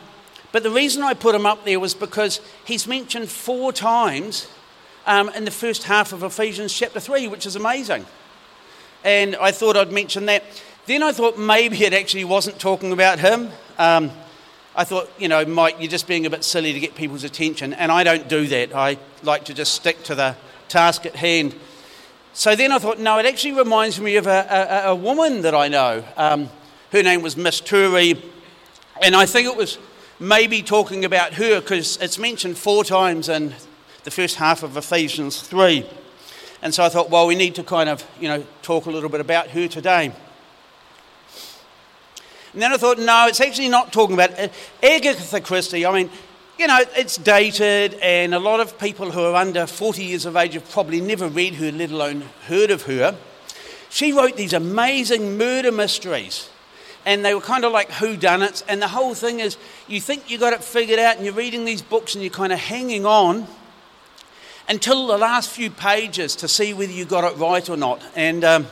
but 0.51 0.65
the 0.65 0.73
reason 0.73 1.05
I 1.05 1.15
put 1.15 1.37
him 1.37 1.47
up 1.47 1.65
there 1.65 1.79
was 1.79 1.95
because 1.95 2.41
he's 2.65 2.89
mentioned 2.89 3.29
four 3.29 3.73
times 3.73 4.49
um, 5.07 5.29
in 5.31 5.45
the 5.45 5.51
first 5.51 5.85
half 5.85 6.13
of 6.13 6.23
Ephesians 6.23 6.73
chapter 6.73 7.01
3, 7.01 7.29
which 7.29 7.47
is 7.47 7.57
amazing. 7.57 8.05
And 9.05 9.37
I 9.37 9.53
thought 9.53 9.77
I'd 9.77 9.93
mention 9.93 10.27
that. 10.27 10.43
Then 10.87 11.03
I 11.03 11.13
thought 11.13 11.39
maybe 11.39 11.85
it 11.85 11.93
actually 11.93 12.25
wasn't 12.25 12.59
talking 12.59 12.93
about 12.93 13.19
him. 13.19 13.51
Um, 13.79 14.11
I 14.75 14.85
thought, 14.85 15.11
you 15.19 15.29
know, 15.29 15.45
Mike, 15.45 15.77
you're 15.79 15.91
just 15.91 16.07
being 16.07 16.27
a 16.27 16.31
bit 16.31 16.45
silly 16.45 16.73
to 16.73 16.81
get 16.81 16.95
people's 16.95 17.25
attention. 17.25 17.73
And 17.73 17.91
I 17.91 18.05
don't 18.05 18.29
do 18.29 18.47
that. 18.49 18.75
I 18.75 18.99
like 19.23 19.45
to 19.47 19.55
just 19.55 19.75
stick 19.75 20.03
to 20.05 20.15
the 20.15 20.37
task 20.69 21.07
at 21.07 21.17
hand. 21.17 21.55
So 22.35 22.55
then 22.55 22.73
I 22.73 22.79
thought, 22.79 22.99
no, 22.99 23.19
it 23.19 23.27
actually 23.27 23.55
reminds 23.55 23.99
me 24.01 24.17
of 24.17 24.27
a, 24.27 24.85
a, 24.85 24.91
a 24.91 24.95
woman 24.95 25.43
that 25.43 25.55
I 25.55 25.69
know. 25.69 26.05
Um, 26.17 26.51
her 26.93 27.03
name 27.03 27.23
was 27.23 27.37
Miss 27.37 27.61
Turi. 27.61 28.21
And 29.03 29.17
I 29.17 29.25
think 29.25 29.49
it 29.49 29.57
was 29.57 29.79
maybe 30.19 30.63
talking 30.63 31.05
about 31.05 31.35
her 31.35 31.61
because 31.61 31.97
it's 31.99 32.19
mentioned 32.19 32.59
four 32.59 32.85
times 32.85 33.29
in 33.29 33.55
the 34.07 34.11
first 34.13 34.37
half 34.37 34.63
of 34.63 34.77
Ephesians 34.77 35.43
3. 35.43 35.85
And 36.63 36.73
so 36.73 36.85
I 36.85 36.89
thought, 36.89 37.11
well, 37.11 37.27
we 37.27 37.35
need 37.35 37.57
to 37.57 37.65
kind 37.65 37.89
of, 37.89 38.05
you 38.21 38.29
know, 38.29 38.47
talk 38.63 38.87
a 38.87 38.91
little 38.91 39.09
bit 39.09 39.21
about 39.21 39.49
her 39.49 39.67
today. 39.67 40.13
And 42.53 42.63
then 42.63 42.73
I 42.73 42.77
thought, 42.77 43.01
no, 43.01 43.27
it's 43.27 43.41
actually 43.41 43.69
not 43.69 43.93
talking 43.93 44.15
about 44.15 44.31
Agatha 44.81 45.41
Christie. 45.41 45.85
I 45.85 45.93
mean, 45.93 46.09
you 46.57 46.69
know, 46.69 46.79
it's 46.97 47.17
dated, 47.17 47.95
and 47.95 48.33
a 48.33 48.39
lot 48.39 48.61
of 48.61 48.79
people 48.79 49.11
who 49.11 49.23
are 49.23 49.35
under 49.35 49.67
40 49.67 50.05
years 50.05 50.25
of 50.25 50.37
age 50.37 50.55
have 50.55 50.71
probably 50.71 51.01
never 51.01 51.27
read 51.27 51.57
her, 51.57 51.73
let 51.73 51.91
alone 51.91 52.27
heard 52.47 52.71
of 52.71 52.83
her. 52.83 53.19
She 53.91 54.13
wrote 54.13 54.37
these 54.37 54.53
amazing 54.53 55.37
murder 55.37 55.73
mysteries, 55.73 56.49
and 57.05 57.25
they 57.25 57.35
were 57.35 57.41
kind 57.41 57.65
of 57.65 57.73
like 57.73 57.91
whodunits. 57.91 58.63
And 58.69 58.81
the 58.81 58.89
whole 58.89 59.15
thing 59.15 59.41
is, 59.41 59.57
you 59.89 60.01
think 60.01 60.31
you 60.31 60.39
got 60.39 60.53
it 60.53 60.63
figured 60.63 61.01
out, 61.01 61.17
and 61.17 61.25
you're 61.25 61.35
reading 61.35 61.65
these 61.65 61.83
books, 61.83 62.15
and 62.15 62.23
you're 62.23 62.33
kind 62.33 62.53
of 62.53 62.61
hanging 62.61 63.05
on 63.05 63.49
until 64.69 65.07
the 65.07 65.19
last 65.19 65.51
few 65.51 65.71
pages 65.71 66.37
to 66.37 66.49
see 66.49 66.75
whether 66.75 66.93
you 66.93 67.05
got 67.05 67.31
it 67.31 67.37
right 67.39 67.69
or 67.69 67.77
not. 67.77 68.03
And 68.15 68.45
um, 68.45 68.67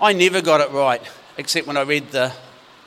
I 0.00 0.12
never 0.12 0.40
got 0.40 0.60
it 0.60 0.70
right, 0.70 1.02
except 1.38 1.66
when 1.66 1.76
I 1.76 1.82
read 1.82 2.10
the 2.10 2.32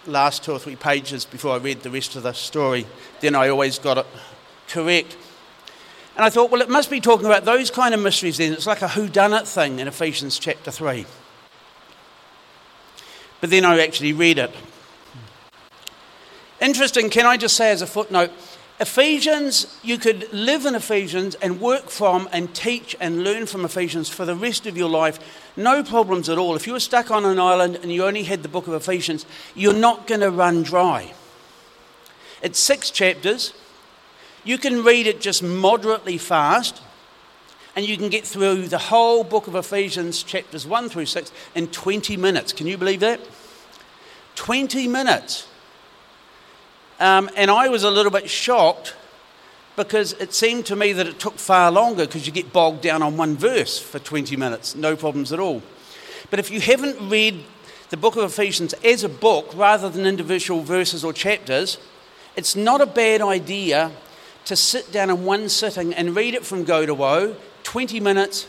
last 0.05 0.43
two 0.43 0.51
or 0.51 0.59
three 0.59 0.75
pages 0.75 1.25
before 1.25 1.53
I 1.53 1.57
read 1.57 1.81
the 1.81 1.89
rest 1.89 2.15
of 2.15 2.23
the 2.23 2.33
story. 2.33 2.85
Then 3.19 3.35
I 3.35 3.49
always 3.49 3.79
got 3.79 3.97
it 3.97 4.05
correct. 4.67 5.17
And 6.15 6.25
I 6.25 6.29
thought, 6.29 6.49
well, 6.49 6.61
it 6.61 6.69
must 6.69 6.89
be 6.89 6.99
talking 6.99 7.27
about 7.27 7.45
those 7.45 7.69
kind 7.69 7.93
of 7.93 8.01
mysteries 8.01 8.37
then. 8.37 8.53
It's 8.53 8.65
like 8.65 8.81
a 8.81 8.87
whodunit 8.87 9.47
thing 9.47 9.79
in 9.79 9.87
Ephesians 9.87 10.39
chapter 10.39 10.71
3. 10.71 11.05
But 13.39 13.51
then 13.51 13.65
I 13.65 13.79
actually 13.81 14.13
read 14.13 14.39
it. 14.39 14.51
Interesting, 16.59 17.11
can 17.11 17.27
I 17.27 17.37
just 17.37 17.55
say 17.55 17.69
as 17.69 17.83
a 17.83 17.87
footnote, 17.87 18.31
Ephesians, 18.79 19.75
you 19.81 19.97
could 19.97 20.31
live 20.31 20.65
in 20.67 20.75
Ephesians 20.75 21.33
and 21.35 21.59
work 21.59 21.89
from 21.89 22.29
and 22.31 22.53
teach 22.53 22.95
and 22.99 23.23
learn 23.23 23.47
from 23.47 23.65
Ephesians 23.65 24.07
for 24.07 24.23
the 24.23 24.35
rest 24.35 24.67
of 24.67 24.77
your 24.77 24.89
life. 24.89 25.19
No 25.57 25.83
problems 25.83 26.29
at 26.29 26.37
all. 26.37 26.55
If 26.55 26.67
you 26.67 26.73
were 26.73 26.79
stuck 26.79 27.09
on 27.09 27.25
an 27.25 27.39
island 27.39 27.77
and 27.77 27.91
you 27.91 28.05
only 28.05 28.23
had 28.23 28.43
the 28.43 28.49
book 28.49 28.67
of 28.67 28.73
Ephesians, 28.75 29.25
you're 29.55 29.73
not 29.73 30.05
going 30.05 30.21
to 30.21 30.29
run 30.29 30.61
dry. 30.61 31.13
It's 32.43 32.59
six 32.59 32.91
chapters. 32.91 33.53
You 34.43 34.59
can 34.59 34.83
read 34.83 35.07
it 35.07 35.21
just 35.21 35.41
moderately 35.41 36.19
fast, 36.19 36.79
and 37.75 37.83
you 37.83 37.97
can 37.97 38.09
get 38.09 38.25
through 38.25 38.67
the 38.67 38.77
whole 38.77 39.23
book 39.23 39.47
of 39.47 39.55
Ephesians, 39.55 40.21
chapters 40.21 40.67
1 40.67 40.89
through 40.89 41.07
6, 41.07 41.31
in 41.55 41.67
20 41.67 42.15
minutes. 42.15 42.53
Can 42.53 42.67
you 42.67 42.77
believe 42.77 42.99
that? 42.99 43.19
20 44.35 44.87
minutes. 44.87 45.47
Um, 46.99 47.29
and 47.35 47.51
I 47.51 47.69
was 47.69 47.83
a 47.83 47.91
little 47.91 48.11
bit 48.11 48.29
shocked 48.29 48.95
because 49.75 50.13
it 50.13 50.33
seemed 50.33 50.65
to 50.65 50.75
me 50.75 50.91
that 50.93 51.05
it 51.05 51.19
took 51.19 51.35
far 51.37 51.71
longer 51.71 52.05
because 52.05 52.25
you 52.25 52.33
get 52.33 52.51
bogged 52.51 52.81
down 52.81 53.03
on 53.03 53.15
one 53.15 53.37
verse 53.37 53.77
for 53.77 53.99
20 53.99 54.35
minutes, 54.35 54.75
no 54.75 54.95
problems 54.95 55.31
at 55.31 55.39
all. 55.39 55.61
But 56.31 56.39
if 56.39 56.49
you 56.49 56.59
haven't 56.59 57.09
read 57.09 57.43
the 57.89 57.97
book 57.97 58.15
of 58.15 58.23
Ephesians 58.23 58.73
as 58.83 59.03
a 59.03 59.09
book 59.09 59.51
rather 59.55 59.89
than 59.89 60.05
individual 60.05 60.61
verses 60.61 61.03
or 61.05 61.13
chapters, 61.13 61.77
it's 62.35 62.55
not 62.55 62.81
a 62.81 62.85
bad 62.87 63.21
idea 63.21 63.91
to 64.45 64.55
sit 64.55 64.91
down 64.91 65.09
in 65.09 65.23
one 65.23 65.49
sitting 65.49 65.93
and 65.93 66.15
read 66.15 66.33
it 66.33 66.45
from 66.45 66.63
go 66.63 66.85
to 66.85 66.93
woe, 66.93 67.35
20 67.63 67.99
minutes, 67.99 68.47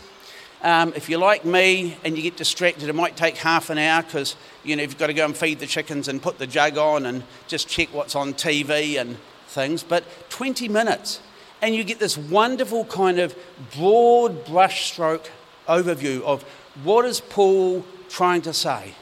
um, 0.63 0.93
if 0.97 1.09
you're 1.09 1.21
like 1.21 1.45
me 1.45 1.97
and 2.05 2.17
you 2.17 2.23
get 2.23 2.37
distracted, 2.37 2.89
it 2.89 2.95
might 2.95 3.17
take 3.17 3.37
half 3.37 3.71
an 3.71 3.79
hour 3.79 4.03
because 4.03 4.37
you 4.65 4.75
know 4.75 4.83
you've 4.83 4.99
got 4.99 5.07
to 5.07 5.15
go 5.15 5.25
and 5.25 5.37
feed 5.37 5.61
the 5.61 5.67
chickens 5.67 6.09
and 6.09 6.21
put 6.21 6.39
the 6.39 6.47
jug 6.47 6.77
on 6.77 7.07
and 7.07 7.23
just 7.47 7.69
check 7.69 7.89
what's 7.93 8.17
on 8.17 8.35
TV 8.35 9.01
and 9.01 9.17
things. 9.47 9.83
But 9.83 10.05
20 10.31 10.69
minutes, 10.69 11.21
and 11.63 11.75
you 11.75 11.85
get 11.85 11.99
this 11.99 12.19
wonderful 12.19 12.85
kind 12.87 13.19
of 13.19 13.37
broad 13.77 14.45
brushstroke 14.47 15.29
overview 15.69 16.23
of 16.23 16.43
what 16.83 17.05
is 17.05 17.21
Paul 17.21 17.85
trying 18.09 18.43
to 18.43 18.53
say. 18.53 18.95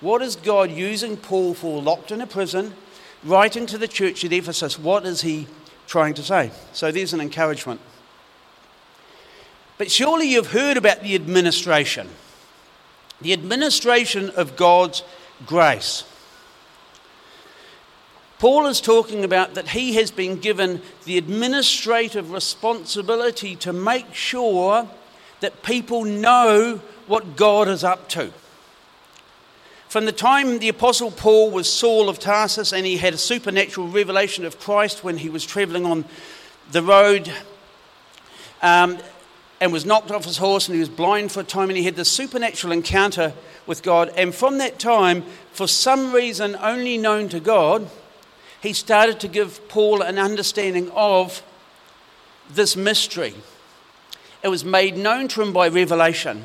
What 0.00 0.20
is 0.20 0.36
God 0.36 0.70
using 0.70 1.16
Paul 1.16 1.54
for, 1.54 1.80
locked 1.80 2.10
in 2.10 2.20
a 2.20 2.26
prison, 2.26 2.74
writing 3.22 3.66
to 3.66 3.78
the 3.78 3.88
church 3.88 4.24
at 4.24 4.32
Ephesus? 4.32 4.78
What 4.78 5.06
is 5.06 5.22
he 5.22 5.46
trying 5.86 6.14
to 6.14 6.22
say? 6.22 6.50
So 6.72 6.90
there's 6.90 7.12
an 7.12 7.20
encouragement. 7.20 7.80
But 9.78 9.90
surely 9.90 10.28
you've 10.28 10.52
heard 10.52 10.76
about 10.76 11.02
the 11.02 11.14
administration, 11.14 12.08
the 13.20 13.32
administration 13.32 14.30
of 14.30 14.56
God's 14.56 15.02
grace. 15.46 16.04
Paul 18.38 18.66
is 18.66 18.80
talking 18.80 19.24
about 19.24 19.54
that 19.54 19.68
he 19.68 19.94
has 19.94 20.10
been 20.10 20.36
given 20.36 20.82
the 21.04 21.18
administrative 21.18 22.30
responsibility 22.30 23.56
to 23.56 23.72
make 23.72 24.14
sure 24.14 24.88
that 25.40 25.62
people 25.62 26.04
know 26.04 26.80
what 27.06 27.36
God 27.36 27.68
is 27.68 27.84
up 27.84 28.08
to. 28.10 28.32
From 29.88 30.06
the 30.06 30.12
time 30.12 30.58
the 30.58 30.68
Apostle 30.68 31.10
Paul 31.10 31.50
was 31.50 31.72
Saul 31.72 32.08
of 32.08 32.18
Tarsus 32.18 32.72
and 32.72 32.84
he 32.84 32.96
had 32.96 33.14
a 33.14 33.18
supernatural 33.18 33.88
revelation 33.88 34.44
of 34.44 34.58
Christ 34.58 35.04
when 35.04 35.18
he 35.18 35.28
was 35.28 35.46
traveling 35.46 35.86
on 35.86 36.04
the 36.72 36.82
road, 36.82 37.32
um, 38.60 38.98
and 39.64 39.72
was 39.72 39.86
knocked 39.86 40.10
off 40.10 40.26
his 40.26 40.36
horse 40.36 40.68
and 40.68 40.74
he 40.74 40.80
was 40.80 40.90
blind 40.90 41.32
for 41.32 41.40
a 41.40 41.44
time 41.44 41.70
and 41.70 41.78
he 41.78 41.84
had 41.84 41.96
this 41.96 42.10
supernatural 42.10 42.70
encounter 42.70 43.32
with 43.66 43.82
God. 43.82 44.12
And 44.14 44.34
from 44.34 44.58
that 44.58 44.78
time, 44.78 45.22
for 45.52 45.66
some 45.66 46.12
reason 46.12 46.54
only 46.60 46.98
known 46.98 47.30
to 47.30 47.40
God, 47.40 47.88
he 48.60 48.74
started 48.74 49.20
to 49.20 49.28
give 49.28 49.66
Paul 49.68 50.02
an 50.02 50.18
understanding 50.18 50.90
of 50.90 51.42
this 52.50 52.76
mystery. 52.76 53.34
It 54.42 54.48
was 54.48 54.66
made 54.66 54.98
known 54.98 55.28
to 55.28 55.40
him 55.40 55.54
by 55.54 55.68
revelation, 55.68 56.44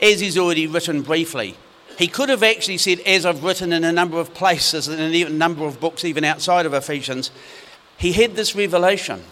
as 0.00 0.20
he's 0.20 0.38
already 0.38 0.68
written 0.68 1.02
briefly. 1.02 1.56
He 1.98 2.06
could 2.06 2.28
have 2.28 2.44
actually 2.44 2.78
said, 2.78 3.00
as 3.00 3.26
I've 3.26 3.42
written 3.42 3.72
in 3.72 3.82
a 3.82 3.90
number 3.90 4.20
of 4.20 4.32
places 4.34 4.86
and 4.86 5.00
in 5.00 5.26
a 5.26 5.30
number 5.30 5.64
of 5.64 5.80
books, 5.80 6.04
even 6.04 6.22
outside 6.22 6.64
of 6.64 6.74
Ephesians. 6.74 7.32
He 7.98 8.12
had 8.12 8.36
this 8.36 8.54
revelation. 8.54 9.24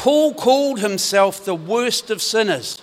Paul 0.00 0.32
called 0.32 0.78
himself 0.78 1.44
the 1.44 1.54
worst 1.54 2.08
of 2.08 2.22
sinners. 2.22 2.80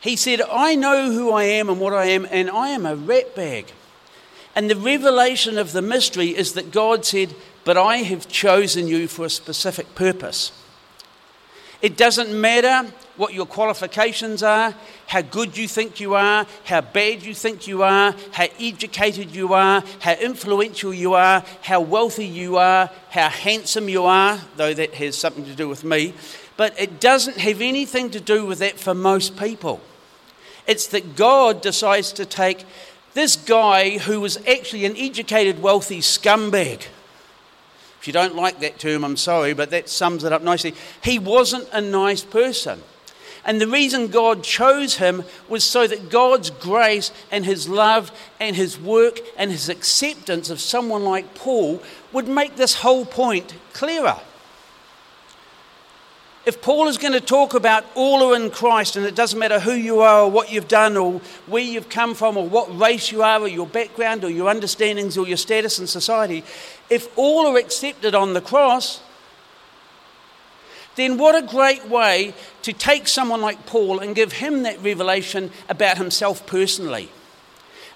He 0.00 0.16
said, 0.16 0.40
I 0.40 0.76
know 0.76 1.12
who 1.12 1.30
I 1.30 1.44
am 1.44 1.68
and 1.68 1.78
what 1.78 1.92
I 1.92 2.06
am, 2.06 2.26
and 2.30 2.48
I 2.48 2.68
am 2.70 2.86
a 2.86 2.96
ratbag. 2.96 3.66
And 4.56 4.70
the 4.70 4.76
revelation 4.76 5.58
of 5.58 5.72
the 5.72 5.82
mystery 5.82 6.28
is 6.28 6.54
that 6.54 6.72
God 6.72 7.04
said, 7.04 7.34
But 7.64 7.76
I 7.76 7.98
have 7.98 8.28
chosen 8.28 8.88
you 8.88 9.06
for 9.06 9.26
a 9.26 9.30
specific 9.30 9.94
purpose. 9.94 10.52
It 11.84 11.98
doesn't 11.98 12.32
matter 12.32 12.90
what 13.18 13.34
your 13.34 13.44
qualifications 13.44 14.42
are, 14.42 14.74
how 15.06 15.20
good 15.20 15.54
you 15.54 15.68
think 15.68 16.00
you 16.00 16.14
are, 16.14 16.46
how 16.64 16.80
bad 16.80 17.22
you 17.22 17.34
think 17.34 17.66
you 17.66 17.82
are, 17.82 18.14
how 18.32 18.46
educated 18.58 19.36
you 19.36 19.52
are, 19.52 19.84
how 20.00 20.14
influential 20.14 20.94
you 20.94 21.12
are, 21.12 21.44
how 21.60 21.82
wealthy 21.82 22.24
you 22.24 22.56
are, 22.56 22.88
how 23.10 23.28
handsome 23.28 23.90
you 23.90 24.04
are, 24.04 24.40
though 24.56 24.72
that 24.72 24.94
has 24.94 25.14
something 25.14 25.44
to 25.44 25.54
do 25.54 25.68
with 25.68 25.84
me. 25.84 26.14
But 26.56 26.74
it 26.80 27.00
doesn't 27.00 27.36
have 27.36 27.60
anything 27.60 28.08
to 28.12 28.20
do 28.20 28.46
with 28.46 28.60
that 28.60 28.80
for 28.80 28.94
most 28.94 29.36
people. 29.36 29.82
It's 30.66 30.86
that 30.86 31.16
God 31.16 31.60
decides 31.60 32.12
to 32.12 32.24
take 32.24 32.64
this 33.12 33.36
guy 33.36 33.98
who 33.98 34.22
was 34.22 34.38
actually 34.48 34.86
an 34.86 34.96
educated, 34.96 35.60
wealthy 35.60 36.00
scumbag 36.00 36.86
if 38.04 38.08
you 38.08 38.12
don't 38.12 38.36
like 38.36 38.60
that 38.60 38.78
term, 38.78 39.02
I'm 39.02 39.16
sorry, 39.16 39.54
but 39.54 39.70
that 39.70 39.88
sums 39.88 40.24
it 40.24 40.32
up 40.32 40.42
nicely. 40.42 40.74
He 41.02 41.18
wasn't 41.18 41.66
a 41.72 41.80
nice 41.80 42.22
person. 42.22 42.82
And 43.46 43.58
the 43.58 43.66
reason 43.66 44.08
God 44.08 44.44
chose 44.44 44.96
him 44.96 45.24
was 45.48 45.64
so 45.64 45.86
that 45.86 46.10
God's 46.10 46.50
grace 46.50 47.12
and 47.30 47.46
his 47.46 47.66
love 47.66 48.12
and 48.38 48.56
his 48.56 48.78
work 48.78 49.20
and 49.38 49.50
his 49.50 49.70
acceptance 49.70 50.50
of 50.50 50.60
someone 50.60 51.02
like 51.02 51.34
Paul 51.34 51.82
would 52.12 52.28
make 52.28 52.56
this 52.56 52.74
whole 52.74 53.06
point 53.06 53.54
clearer 53.72 54.20
if 56.46 56.60
Paul 56.60 56.88
is 56.88 56.98
going 56.98 57.14
to 57.14 57.20
talk 57.20 57.54
about 57.54 57.84
all 57.94 58.22
are 58.22 58.36
in 58.36 58.50
Christ, 58.50 58.96
and 58.96 59.06
it 59.06 59.14
doesn't 59.14 59.38
matter 59.38 59.58
who 59.58 59.72
you 59.72 60.00
are 60.00 60.24
or 60.24 60.30
what 60.30 60.52
you've 60.52 60.68
done 60.68 60.96
or 60.96 61.20
where 61.46 61.62
you've 61.62 61.88
come 61.88 62.14
from 62.14 62.36
or 62.36 62.46
what 62.46 62.78
race 62.78 63.10
you 63.10 63.22
are 63.22 63.40
or 63.40 63.48
your 63.48 63.66
background 63.66 64.24
or 64.24 64.30
your 64.30 64.50
understandings 64.50 65.16
or 65.16 65.26
your 65.26 65.38
status 65.38 65.78
in 65.78 65.86
society, 65.86 66.44
if 66.90 67.08
all 67.16 67.46
are 67.46 67.58
accepted 67.58 68.14
on 68.14 68.34
the 68.34 68.40
cross, 68.40 69.00
then 70.96 71.18
what 71.18 71.34
a 71.34 71.46
great 71.46 71.88
way 71.88 72.34
to 72.62 72.72
take 72.72 73.08
someone 73.08 73.40
like 73.40 73.66
Paul 73.66 73.98
and 73.98 74.14
give 74.14 74.32
him 74.32 74.62
that 74.62 74.82
revelation 74.82 75.50
about 75.68 75.98
himself 75.98 76.46
personally. 76.46 77.08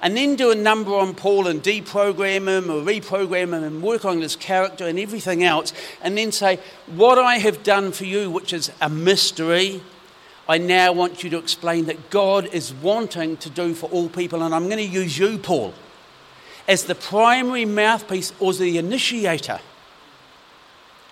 and 0.01 0.17
then 0.17 0.37
do 0.37 0.51
a 0.51 0.55
number 0.55 0.95
on 0.95 1.15
Paul 1.15 1.49
and 1.49 1.63
deprogram 1.63 2.47
him 2.47 2.71
or 2.71 2.83
reprogram 2.83 3.49
him 3.49 3.65
and 3.65 3.83
work 3.83 4.05
on 4.05 4.21
his 4.21 4.37
character 4.37 4.87
and 4.87 4.99
everything 4.99 5.43
else, 5.43 5.73
and 6.03 6.17
then 6.17 6.31
say, 6.31 6.61
What 6.87 7.19
I 7.19 7.39
have 7.39 7.63
done 7.63 7.93
for 7.93 8.05
you, 8.05 8.31
which 8.31 8.53
is 8.53 8.71
a 8.81 8.89
mystery, 8.89 9.83
I 10.49 10.59
now 10.59 10.93
want 10.93 11.23
you 11.23 11.31
to 11.31 11.39
explain 11.39 11.87
that 11.87 12.11
God 12.11 12.47
is 12.47 12.73
wanting 12.73 13.37
to 13.39 13.51
do 13.51 13.75
for 13.75 13.91
all 13.91 14.09
people, 14.09 14.43
and 14.43 14.55
I'm 14.55 14.65
going 14.65 14.79
to 14.79 14.85
use 14.85 15.19
you, 15.19 15.37
Paul, 15.39 15.75
as 16.69 16.85
the 16.85 16.95
primary 16.95 17.65
mouthpiece 17.65 18.33
or 18.39 18.53
the 18.53 18.79
initiator 18.79 19.59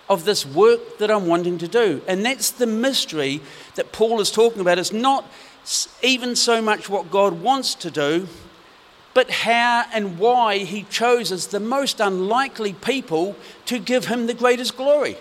of 0.09 0.23
this 0.23 0.45
work 0.45 0.99
that 0.99 1.11
I'm 1.11 1.27
wanting 1.27 1.57
to 1.57 1.67
do. 1.67 2.01
And 2.07 2.25
that's 2.25 2.51
the 2.51 2.67
mystery 2.67 3.41
that 3.75 3.91
Paul 3.91 4.21
is 4.21 4.31
talking 4.31 4.61
about. 4.61 4.77
It's 4.77 4.93
not 4.93 5.25
even 6.01 6.35
so 6.35 6.61
much 6.61 6.89
what 6.89 7.11
God 7.11 7.41
wants 7.41 7.75
to 7.75 7.91
do, 7.91 8.27
but 9.13 9.31
how 9.31 9.85
and 9.91 10.19
why 10.19 10.59
he 10.59 10.83
chooses 10.83 11.47
the 11.47 11.59
most 11.59 11.99
unlikely 11.99 12.73
people 12.73 13.35
to 13.65 13.79
give 13.79 14.05
him 14.05 14.27
the 14.27 14.33
greatest 14.33 14.77
glory. 14.77 15.17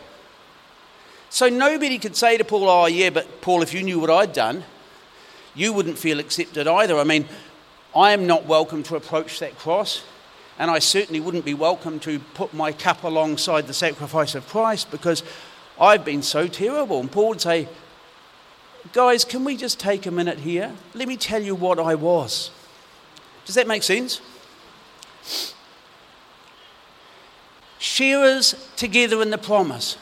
So 1.30 1.48
nobody 1.48 1.98
could 1.98 2.14
say 2.14 2.36
to 2.36 2.44
Paul, 2.44 2.68
Oh, 2.68 2.86
yeah, 2.86 3.10
but 3.10 3.40
Paul, 3.40 3.62
if 3.62 3.74
you 3.74 3.82
knew 3.82 3.98
what 3.98 4.10
I'd 4.10 4.32
done, 4.32 4.64
you 5.54 5.72
wouldn't 5.72 5.98
feel 5.98 6.20
accepted 6.20 6.68
either. 6.68 6.98
I 6.98 7.04
mean, 7.04 7.26
I 7.94 8.12
am 8.12 8.26
not 8.26 8.44
welcome 8.44 8.82
to 8.84 8.96
approach 8.96 9.40
that 9.40 9.58
cross, 9.58 10.04
and 10.58 10.70
I 10.70 10.78
certainly 10.78 11.20
wouldn't 11.20 11.44
be 11.44 11.54
welcome 11.54 11.98
to 12.00 12.18
put 12.18 12.54
my 12.54 12.72
cup 12.72 13.04
alongside 13.04 13.66
the 13.66 13.74
sacrifice 13.74 14.34
of 14.34 14.48
Christ 14.48 14.90
because 14.90 15.22
I've 15.78 16.04
been 16.04 16.22
so 16.22 16.48
terrible. 16.48 17.00
And 17.00 17.10
Paul 17.10 17.30
would 17.30 17.40
say, 17.40 17.68
Guys, 18.92 19.24
can 19.24 19.44
we 19.44 19.56
just 19.56 19.80
take 19.80 20.06
a 20.06 20.10
minute 20.10 20.38
here? 20.38 20.72
Let 20.94 21.08
me 21.08 21.16
tell 21.16 21.42
you 21.42 21.54
what 21.54 21.78
I 21.78 21.94
was. 21.94 22.50
Does 23.44 23.56
that 23.56 23.66
make 23.66 23.82
sense? 23.82 24.20
Sharers 27.78 28.70
together 28.76 29.22
in 29.22 29.30
the 29.30 29.38
promise, 29.38 29.96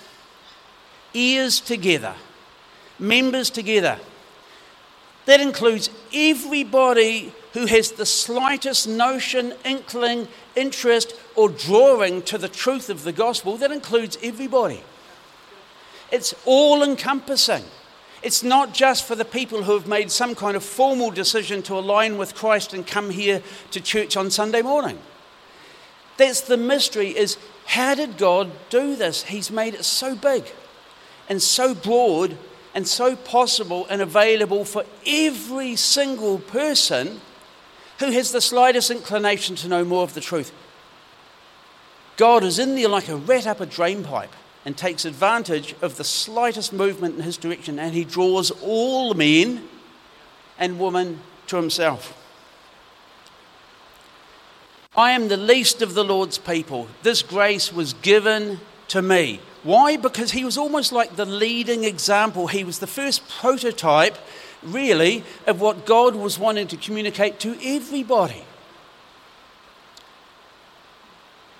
ears 1.12 1.60
together, 1.60 2.14
members 2.98 3.50
together. 3.50 3.98
That 5.26 5.40
includes 5.40 5.88
everybody 6.12 7.32
who 7.54 7.66
has 7.66 7.92
the 7.92 8.06
slightest 8.06 8.86
notion, 8.86 9.54
inkling, 9.64 10.28
interest, 10.56 11.14
or 11.34 11.48
drawing 11.48 12.22
to 12.22 12.38
the 12.38 12.48
truth 12.48 12.90
of 12.90 13.04
the 13.04 13.12
gospel. 13.12 13.56
That 13.56 13.72
includes 13.72 14.18
everybody. 14.22 14.82
It's 16.10 16.34
all 16.44 16.82
encompassing. 16.82 17.64
It's 18.22 18.42
not 18.42 18.72
just 18.72 19.04
for 19.04 19.14
the 19.14 19.24
people 19.24 19.64
who 19.64 19.74
have 19.74 19.86
made 19.86 20.10
some 20.10 20.34
kind 20.34 20.56
of 20.56 20.64
formal 20.64 21.10
decision 21.10 21.62
to 21.64 21.74
align 21.74 22.16
with 22.16 22.34
Christ 22.34 22.72
and 22.72 22.86
come 22.86 23.10
here 23.10 23.42
to 23.70 23.80
church 23.80 24.16
on 24.16 24.30
Sunday 24.30 24.62
morning. 24.62 24.98
That's 26.16 26.40
the 26.40 26.56
mystery 26.56 27.16
is 27.16 27.36
how 27.66 27.94
did 27.94 28.16
God 28.16 28.50
do 28.70 28.96
this? 28.96 29.24
He's 29.24 29.50
made 29.50 29.74
it 29.74 29.84
so 29.84 30.14
big 30.14 30.44
and 31.28 31.42
so 31.42 31.74
broad 31.74 32.36
and 32.74 32.86
so 32.86 33.16
possible 33.16 33.86
and 33.90 34.00
available 34.00 34.64
for 34.64 34.84
every 35.06 35.76
single 35.76 36.38
person 36.38 37.20
who 37.98 38.10
has 38.10 38.32
the 38.32 38.40
slightest 38.40 38.90
inclination 38.90 39.56
to 39.56 39.68
know 39.68 39.84
more 39.84 40.02
of 40.02 40.14
the 40.14 40.20
truth. 40.20 40.52
God 42.16 42.44
is 42.44 42.58
in 42.58 42.74
there 42.74 42.88
like 42.88 43.08
a 43.08 43.16
rat 43.16 43.46
up 43.46 43.60
a 43.60 43.66
drain 43.66 44.04
pipe 44.04 44.32
and 44.64 44.76
takes 44.76 45.04
advantage 45.04 45.74
of 45.82 45.96
the 45.96 46.04
slightest 46.04 46.72
movement 46.72 47.16
in 47.16 47.22
his 47.22 47.36
direction, 47.36 47.78
and 47.78 47.94
he 47.94 48.04
draws 48.04 48.50
all 48.62 49.14
men 49.14 49.68
and 50.58 50.78
women 50.78 51.20
to 51.48 51.56
himself. 51.56 52.20
I 54.96 55.10
am 55.10 55.28
the 55.28 55.36
least 55.36 55.82
of 55.82 55.94
the 55.94 56.04
Lord's 56.04 56.38
people. 56.38 56.88
This 57.02 57.22
grace 57.22 57.72
was 57.72 57.94
given 57.94 58.60
to 58.88 59.02
me. 59.02 59.40
Why? 59.64 59.96
Because 59.96 60.30
he 60.30 60.44
was 60.44 60.56
almost 60.56 60.92
like 60.92 61.16
the 61.16 61.24
leading 61.24 61.84
example. 61.84 62.46
He 62.46 62.64
was 62.64 62.78
the 62.78 62.86
first 62.86 63.28
prototype, 63.28 64.16
really, 64.64 65.24
of 65.46 65.60
what 65.60 65.86
God 65.86 66.14
was 66.14 66.38
wanting 66.38 66.68
to 66.68 66.76
communicate 66.76 67.38
to 67.40 67.56
everybody. 67.62 68.44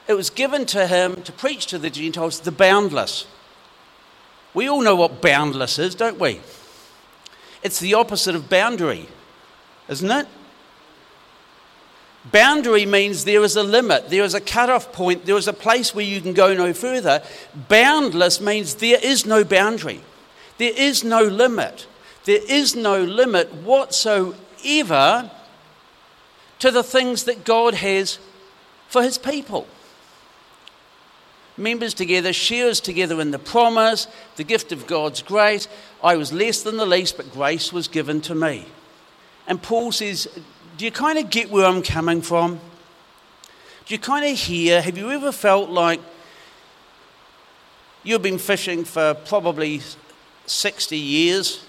it 0.07 0.15
was 0.15 0.31
given 0.31 0.67
to 0.67 0.87
him 0.87 1.23
to 1.23 1.33
preach 1.33 1.67
to 1.67 1.79
the 1.79 1.91
Gentiles 1.91 2.41
the 2.41 2.53
boundless. 2.53 3.27
We 4.53 4.69
all 4.69 4.83
know 4.83 4.97
what 4.97 5.23
boundless 5.23 5.79
is, 5.79 5.95
don't 5.95 6.21
we? 6.21 6.41
It's 7.63 7.81
the 7.81 7.95
opposite 7.95 8.35
of 8.35 8.51
boundary, 8.51 9.09
isn't 9.89 10.11
it? 10.11 10.27
Boundary 12.31 12.87
means 12.87 13.25
there 13.25 13.43
is 13.43 13.57
a 13.57 13.63
limit, 13.63 14.11
there 14.11 14.25
is 14.25 14.35
a 14.35 14.41
cut-off 14.41 14.93
point, 14.93 15.27
there 15.27 15.37
is 15.37 15.49
a 15.49 15.53
place 15.53 15.95
where 15.95 16.05
you 16.05 16.21
can 16.21 16.33
go 16.33 16.55
no 16.55 16.73
further. 16.73 17.23
Boundless 17.69 18.41
means 18.41 18.77
there 18.77 19.01
is 19.03 19.27
no 19.27 19.45
boundary, 19.45 20.01
there 20.59 20.73
is 20.75 21.05
no 21.05 21.23
limit, 21.23 21.87
there 22.25 22.41
is 22.49 22.75
no 22.75 23.03
limit 23.03 23.53
whatsoever 23.55 25.31
to 26.59 26.71
the 26.71 26.83
things 26.83 27.25
that 27.25 27.45
God 27.45 27.75
has 27.75 28.19
for 28.89 29.03
his 29.03 29.19
people 29.19 29.67
members 31.57 31.95
together, 31.95 32.33
sharers 32.33 32.81
together 32.81 33.21
in 33.21 33.31
the 33.31 33.39
promise, 33.39 34.07
the 34.37 34.45
gift 34.45 34.73
of 34.73 34.87
God's 34.87 35.23
grace. 35.23 35.69
I 36.03 36.17
was 36.17 36.33
less 36.33 36.63
than 36.63 36.77
the 36.77 36.87
least, 36.87 37.17
but 37.17 37.33
grace 37.33 37.73
was 37.73 37.89
given 37.89 38.21
to 38.23 38.35
me. 38.35 38.67
And 39.47 39.63
Paul 39.63 39.93
says, 39.93 40.29
Do 40.77 40.85
you 40.85 40.91
kind 40.91 41.19
of 41.19 41.31
get 41.31 41.51
where 41.51 41.67
I'm 41.67 41.83
coming 41.83 42.23
from? 42.23 42.61
Do 43.87 43.95
you 43.95 43.99
kind 43.99 44.25
of 44.25 44.39
hear? 44.39 44.81
Have 44.81 44.97
you 44.97 45.11
ever 45.11 45.31
felt 45.31 45.71
like 45.71 46.01
you've 48.03 48.23
been 48.23 48.39
fishing 48.39 48.85
for 48.85 49.15
probably 49.15 49.83
60 50.47 50.97
years 50.97 51.65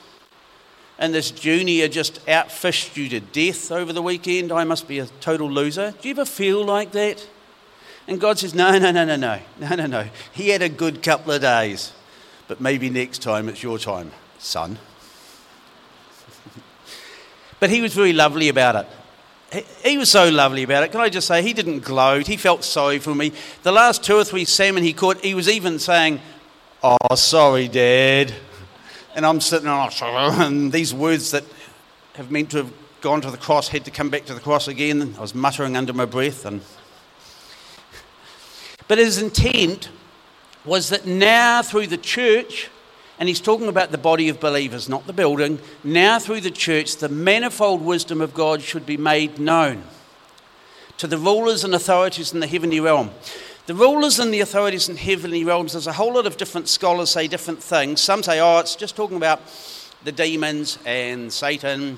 and 0.97 1.13
this 1.13 1.31
junior 1.31 1.87
just 1.87 2.25
outfished 2.25 2.95
you 2.95 3.09
to 3.09 3.19
death 3.19 3.71
over 3.71 3.91
the 3.91 4.01
weekend? 4.01 4.51
I 4.51 4.63
must 4.63 4.87
be 4.87 4.99
a 4.99 5.05
total 5.19 5.49
loser. 5.49 5.93
Do 6.01 6.07
you 6.07 6.13
ever 6.13 6.25
feel 6.25 6.63
like 6.63 6.91
that? 6.91 7.27
And 8.07 8.19
God 8.21 8.39
says, 8.39 8.53
No, 8.53 8.77
no, 8.77 8.91
no, 8.91 9.05
no, 9.05 9.15
no, 9.15 9.39
no, 9.59 9.75
no, 9.75 9.85
no. 9.85 10.07
He 10.31 10.49
had 10.49 10.61
a 10.61 10.69
good 10.69 11.01
couple 11.01 11.31
of 11.31 11.41
days, 11.41 11.93
but 12.47 12.61
maybe 12.61 12.89
next 12.89 13.21
time 13.21 13.49
it's 13.49 13.63
your 13.63 13.79
time, 13.79 14.11
son. 14.37 14.77
but 17.59 17.69
he 17.69 17.81
was 17.81 17.93
very 17.93 18.13
lovely 18.13 18.49
about 18.49 18.75
it. 18.75 18.87
He 19.83 19.97
was 19.97 20.09
so 20.09 20.29
lovely 20.29 20.63
about 20.63 20.83
it. 20.83 20.91
Can 20.91 20.99
I 20.99 21.09
just 21.09 21.27
say, 21.27 21.41
he 21.41 21.53
didn't 21.53 21.79
gloat. 21.79 22.27
He 22.27 22.35
felt 22.35 22.63
sorry 22.63 22.99
for 22.99 23.15
me. 23.15 23.31
The 23.63 23.71
last 23.71 24.03
two 24.03 24.17
or 24.17 24.23
three 24.23 24.43
salmon 24.43 24.83
he 24.83 24.91
caught, 24.91 25.23
he 25.23 25.33
was 25.33 25.47
even 25.47 25.79
saying, 25.79 26.19
Oh, 26.83 27.15
sorry, 27.15 27.67
Dad. 27.67 28.33
And 29.15 29.25
I'm 29.25 29.39
sitting 29.39 29.65
there, 29.65 29.89
and 30.01 30.71
these 30.71 30.93
words 30.93 31.31
that 31.31 31.45
have 32.15 32.29
meant 32.29 32.51
to 32.51 32.57
have 32.57 32.73
gone 32.99 33.21
to 33.21 33.31
the 33.31 33.37
cross 33.37 33.69
had 33.69 33.85
to 33.85 33.91
come 33.91 34.09
back 34.09 34.25
to 34.25 34.33
the 34.33 34.41
cross 34.41 34.67
again. 34.67 35.15
I 35.17 35.21
was 35.21 35.33
muttering 35.33 35.77
under 35.77 35.93
my 35.93 36.05
breath, 36.05 36.45
and 36.45 36.61
but 38.89 38.97
his 38.97 39.17
intent 39.17 39.89
was 40.65 40.89
that 40.89 41.05
now 41.05 41.61
through 41.61 41.87
the 41.87 41.97
church, 41.97 42.69
and 43.17 43.29
he's 43.29 43.39
talking 43.39 43.67
about 43.67 43.91
the 43.91 43.97
body 43.97 44.27
of 44.27 44.39
believers, 44.39 44.89
not 44.89 45.07
the 45.07 45.13
building, 45.13 45.59
now 45.83 46.19
through 46.19 46.41
the 46.41 46.51
church, 46.51 46.97
the 46.97 47.09
manifold 47.09 47.81
wisdom 47.81 48.19
of 48.19 48.33
God 48.33 48.61
should 48.61 48.85
be 48.85 48.97
made 48.97 49.39
known 49.39 49.83
to 50.97 51.07
the 51.07 51.17
rulers 51.17 51.63
and 51.63 51.73
authorities 51.73 52.33
in 52.33 52.41
the 52.41 52.47
heavenly 52.47 52.79
realm. 52.79 53.11
The 53.67 53.73
rulers 53.73 54.19
and 54.19 54.31
the 54.31 54.41
authorities 54.41 54.89
in 54.89 54.95
heavenly 54.95 55.43
realms, 55.43 55.71
there's 55.71 55.87
a 55.87 55.93
whole 55.93 56.13
lot 56.13 56.27
of 56.27 56.37
different 56.37 56.67
scholars 56.67 57.09
say 57.09 57.27
different 57.27 57.63
things. 57.63 57.99
Some 57.99 58.21
say, 58.21 58.39
oh, 58.39 58.59
it's 58.59 58.75
just 58.75 58.95
talking 58.95 59.17
about 59.17 59.41
the 60.03 60.11
demons 60.11 60.77
and 60.85 61.33
Satan 61.33 61.97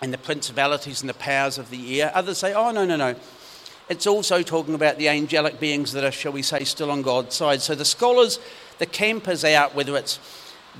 and 0.00 0.14
the 0.14 0.18
principalities 0.18 1.02
and 1.02 1.10
the 1.10 1.14
powers 1.14 1.58
of 1.58 1.68
the 1.68 2.00
air. 2.00 2.10
Others 2.14 2.38
say, 2.38 2.54
oh, 2.54 2.70
no, 2.70 2.86
no, 2.86 2.96
no. 2.96 3.14
It's 3.90 4.06
also 4.06 4.40
talking 4.40 4.74
about 4.74 4.96
the 4.96 5.10
angelic 5.10 5.60
beings 5.60 5.92
that 5.92 6.04
are, 6.04 6.10
shall 6.10 6.32
we 6.32 6.40
say, 6.40 6.64
still 6.64 6.90
on 6.90 7.02
God's 7.02 7.34
side. 7.34 7.60
So 7.60 7.74
the 7.74 7.84
scholars, 7.84 8.38
the 8.78 8.86
camp 8.86 9.28
is 9.28 9.44
out 9.44 9.74
whether 9.74 9.98
it's 9.98 10.18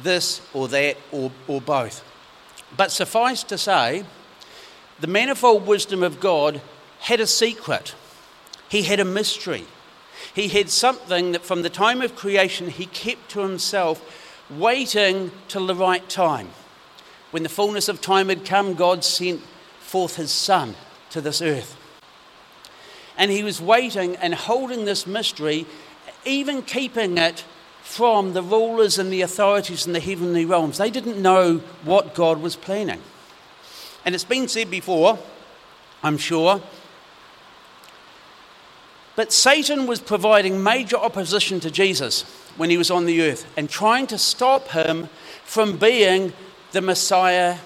this 0.03 0.41
or 0.55 0.69
that 0.69 0.97
or, 1.13 1.33
or 1.47 1.61
both. 1.61 2.03
But 2.75 2.91
suffice 2.91 3.43
to 3.43 3.59
say, 3.59 4.07
the 5.01 5.07
manifold 5.07 5.67
wisdom 5.67 6.03
of 6.03 6.19
God 6.19 6.63
had 7.01 7.21
a 7.21 7.27
secret, 7.27 7.95
He 8.71 8.85
had 8.85 9.01
a 9.01 9.05
mystery. 9.05 9.67
He 10.35 10.49
had 10.49 10.69
something 10.69 11.33
that 11.33 11.45
from 11.45 11.63
the 11.63 11.71
time 11.71 12.03
of 12.03 12.17
creation 12.17 12.69
He 12.69 12.87
kept 12.87 13.31
to 13.31 13.41
Himself, 13.41 14.03
waiting 14.51 15.31
till 15.49 15.67
the 15.67 15.75
right 15.75 16.07
time. 16.09 16.51
When 17.31 17.43
the 17.43 17.49
fullness 17.49 17.89
of 17.89 18.01
time 18.01 18.29
had 18.29 18.45
come, 18.45 18.75
God 18.75 19.05
sent 19.05 19.41
forth 19.79 20.17
His 20.17 20.31
Son 20.31 20.75
to 21.11 21.21
this 21.21 21.41
earth. 21.41 21.77
And 23.17 23.31
he 23.31 23.45
was 23.45 23.61
waiting 23.61 24.17
and 24.17 24.35
holding 24.35 24.85
this 24.85 25.07
mystery, 25.07 25.67
even 26.25 26.63
keeping 26.63 27.17
it 27.17 27.45
from 27.83 28.33
the 28.33 28.43
rulers 28.43 28.99
and 28.99 29.13
the 29.13 29.23
authorities 29.23 29.87
in 29.87 29.93
the 29.93 30.01
heavenly 30.01 30.45
realms. 30.45 30.79
They 30.79 30.91
didn't 30.91 31.23
know 31.23 31.59
what 31.85 32.15
God 32.15 32.43
was 32.43 32.57
planning. 32.57 33.01
And 34.05 34.15
it's 34.15 34.25
been 34.25 34.49
said 34.49 34.71
before, 34.71 35.19
I'm 36.03 36.19
sure, 36.19 36.61
But 39.17 39.33
Satan 39.33 39.87
was 39.87 40.01
providing 40.01 40.63
major 40.63 40.97
opposition 40.97 41.61
to 41.61 41.71
Jesus 41.71 42.23
when 42.57 42.71
he 42.71 42.77
was 42.77 42.91
on 42.91 43.07
the 43.07 43.23
earth 43.23 43.47
and 43.57 43.69
trying 43.71 44.07
to 44.09 44.19
stop 44.19 44.69
him 44.69 45.09
from 45.45 45.77
being 45.77 46.33
the 46.73 46.81
Messiah 46.81 47.59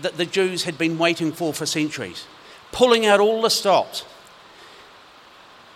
that 0.00 0.16
the 0.16 0.26
Jews 0.26 0.64
had 0.64 0.78
been 0.78 0.98
waiting 0.98 1.32
for 1.32 1.52
for 1.52 1.66
centuries, 1.66 2.26
pulling 2.72 3.06
out 3.06 3.20
all 3.20 3.42
the 3.42 3.50
stops. 3.50 4.04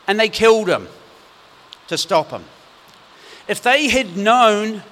And 0.06 0.18
they 0.18 0.28
killed 0.28 0.68
him 0.68 0.88
to 1.88 1.98
stop 1.98 2.30
him. 2.30 2.44
If 3.48 3.62
they 3.62 3.88
had 3.88 4.16
known 4.16 4.82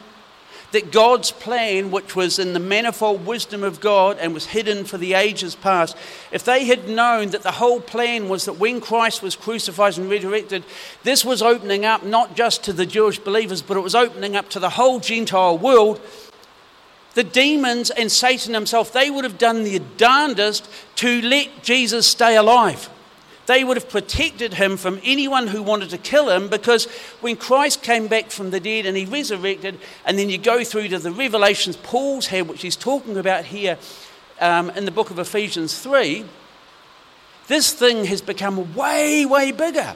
that 0.73 0.93
God's 0.93 1.31
plan, 1.31 1.91
which 1.91 2.17
was 2.17 2.39
in 2.39 2.53
the 2.53 2.61
manifold 2.61 3.25
wisdom 3.25 3.63
of 3.63 3.81
God 3.81 4.19
and 4.19 4.35
was 4.35 4.47
hidden 4.47 4.85
for 4.85 4.99
the 4.99 5.15
ages 5.15 5.55
past, 5.55 5.97
if 6.33 6.45
they 6.45 6.65
had 6.65 6.89
known 6.89 7.31
that 7.31 7.43
the 7.43 7.53
whole 7.53 7.81
plan 7.81 8.29
was 8.29 8.45
that 8.45 8.59
when 8.59 8.81
Christ 8.81 9.23
was 9.23 9.37
crucified 9.37 9.97
and 9.97 10.11
resurrected, 10.11 10.65
this 11.03 11.25
was 11.25 11.43
opening 11.43 11.85
up 11.85 12.03
not 12.03 12.37
just 12.37 12.65
to 12.65 12.73
the 12.73 12.87
Jewish 12.87 13.19
believers, 13.19 13.63
but 13.63 13.77
it 13.77 13.81
was 13.81 13.95
opening 13.95 14.37
up 14.37 14.49
to 14.51 14.59
the 14.59 14.71
whole 14.71 15.01
Gentile 15.01 15.57
world, 15.57 16.01
the 17.15 17.25
demons 17.25 17.91
and 17.91 18.13
Satan 18.13 18.53
himself, 18.53 18.93
they 18.93 19.09
would 19.09 19.25
have 19.25 19.39
done 19.39 19.65
the 19.65 19.79
darndest 19.97 20.69
to 20.97 21.23
let 21.23 21.63
Jesus 21.63 22.07
stay 22.07 22.37
alive. 22.37 22.91
They 23.47 23.63
would 23.63 23.77
have 23.77 23.89
protected 23.89 24.55
him 24.55 24.77
from 24.77 25.01
anyone 25.05 25.47
who 25.47 25.63
wanted 25.63 25.91
to 25.91 25.99
kill 25.99 26.31
him 26.31 26.49
because 26.49 26.87
when 27.21 27.37
Christ 27.37 27.83
came 27.83 28.09
back 28.09 28.31
from 28.31 28.51
the 28.51 28.61
dead 28.61 28.87
and 28.87 28.97
he 28.97 29.05
resurrected, 29.05 29.79
and 30.05 30.19
then 30.19 30.29
you 30.29 30.39
go 30.39 30.65
through 30.65 30.89
to 30.89 30.99
the 30.99 31.13
revelations 31.13 31.77
Paul's 31.77 32.27
had, 32.27 32.49
which 32.49 32.63
he's 32.63 32.77
talking 32.77 33.17
about 33.17 33.45
here 33.45 33.79
um, 34.41 34.71
in 34.71 34.85
the 34.85 34.91
book 34.91 35.11
of 35.11 35.19
Ephesians 35.19 35.79
3, 35.79 36.25
this 37.47 37.73
thing 37.73 38.07
has 38.07 38.21
become 38.21 38.75
way, 38.75 39.25
way 39.25 39.53
bigger. 39.53 39.95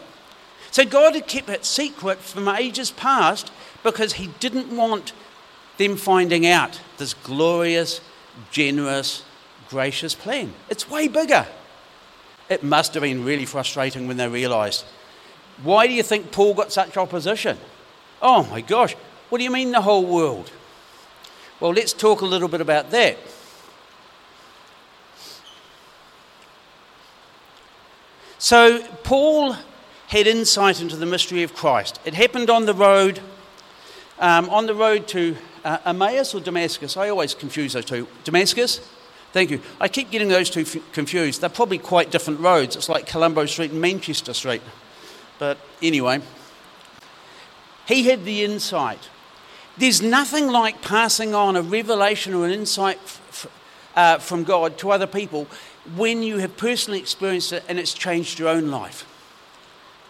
So 0.70 0.84
God 0.84 1.14
had 1.14 1.26
kept 1.26 1.48
it 1.48 1.64
secret 1.64 2.18
from 2.18 2.46
ages 2.46 2.92
past 2.92 3.50
because 3.82 4.14
he 4.14 4.28
didn't 4.38 4.74
want 4.74 5.12
them 5.78 5.96
finding 5.96 6.46
out 6.46 6.80
this 6.98 7.14
glorious, 7.14 8.00
generous, 8.52 9.24
gracious 9.68 10.14
plan. 10.14 10.52
It's 10.68 10.88
way 10.88 11.08
bigger. 11.08 11.46
It 12.50 12.64
must 12.64 12.94
have 12.94 13.04
been 13.04 13.24
really 13.24 13.46
frustrating 13.46 14.08
when 14.08 14.16
they 14.16 14.28
realised. 14.28 14.84
Why 15.62 15.86
do 15.86 15.94
you 15.94 16.02
think 16.02 16.32
Paul 16.32 16.52
got 16.52 16.72
such 16.72 16.96
opposition? 16.96 17.56
Oh 18.20 18.44
my 18.46 18.60
gosh, 18.60 18.94
what 19.28 19.38
do 19.38 19.44
you 19.44 19.52
mean 19.52 19.70
the 19.70 19.80
whole 19.80 20.04
world? 20.04 20.50
Well, 21.60 21.72
let's 21.72 21.92
talk 21.92 22.22
a 22.22 22.26
little 22.26 22.48
bit 22.48 22.60
about 22.60 22.90
that. 22.90 23.18
So, 28.38 28.82
Paul 29.04 29.54
had 30.08 30.26
insight 30.26 30.80
into 30.80 30.96
the 30.96 31.06
mystery 31.06 31.44
of 31.44 31.54
Christ. 31.54 32.00
It 32.04 32.14
happened 32.14 32.50
on 32.50 32.66
the 32.66 32.74
road, 32.74 33.20
um, 34.18 34.50
on 34.50 34.66
the 34.66 34.74
road 34.74 35.06
to 35.08 35.36
uh, 35.64 35.78
Emmaus 35.84 36.34
or 36.34 36.40
Damascus. 36.40 36.96
I 36.96 37.10
always 37.10 37.34
confuse 37.34 37.74
those 37.74 37.84
two. 37.84 38.08
Damascus? 38.24 38.80
Thank 39.32 39.50
you. 39.50 39.60
I 39.80 39.88
keep 39.88 40.10
getting 40.10 40.28
those 40.28 40.50
two 40.50 40.62
f- 40.62 40.92
confused. 40.92 41.40
They're 41.40 41.48
probably 41.48 41.78
quite 41.78 42.10
different 42.10 42.40
roads. 42.40 42.74
It's 42.74 42.88
like 42.88 43.06
Colombo 43.06 43.46
Street 43.46 43.70
and 43.70 43.80
Manchester 43.80 44.34
Street. 44.34 44.62
But 45.38 45.56
anyway, 45.80 46.20
he 47.86 48.04
had 48.04 48.24
the 48.24 48.44
insight. 48.44 49.08
There's 49.78 50.02
nothing 50.02 50.48
like 50.48 50.82
passing 50.82 51.34
on 51.34 51.56
a 51.56 51.62
revelation 51.62 52.34
or 52.34 52.44
an 52.44 52.50
insight 52.50 52.98
f- 52.98 53.46
uh, 53.96 54.18
from 54.18 54.44
God 54.44 54.76
to 54.78 54.90
other 54.90 55.06
people 55.06 55.46
when 55.96 56.22
you 56.22 56.38
have 56.38 56.56
personally 56.56 56.98
experienced 56.98 57.52
it 57.52 57.64
and 57.68 57.78
it's 57.78 57.94
changed 57.94 58.38
your 58.38 58.48
own 58.48 58.70
life. 58.70 59.06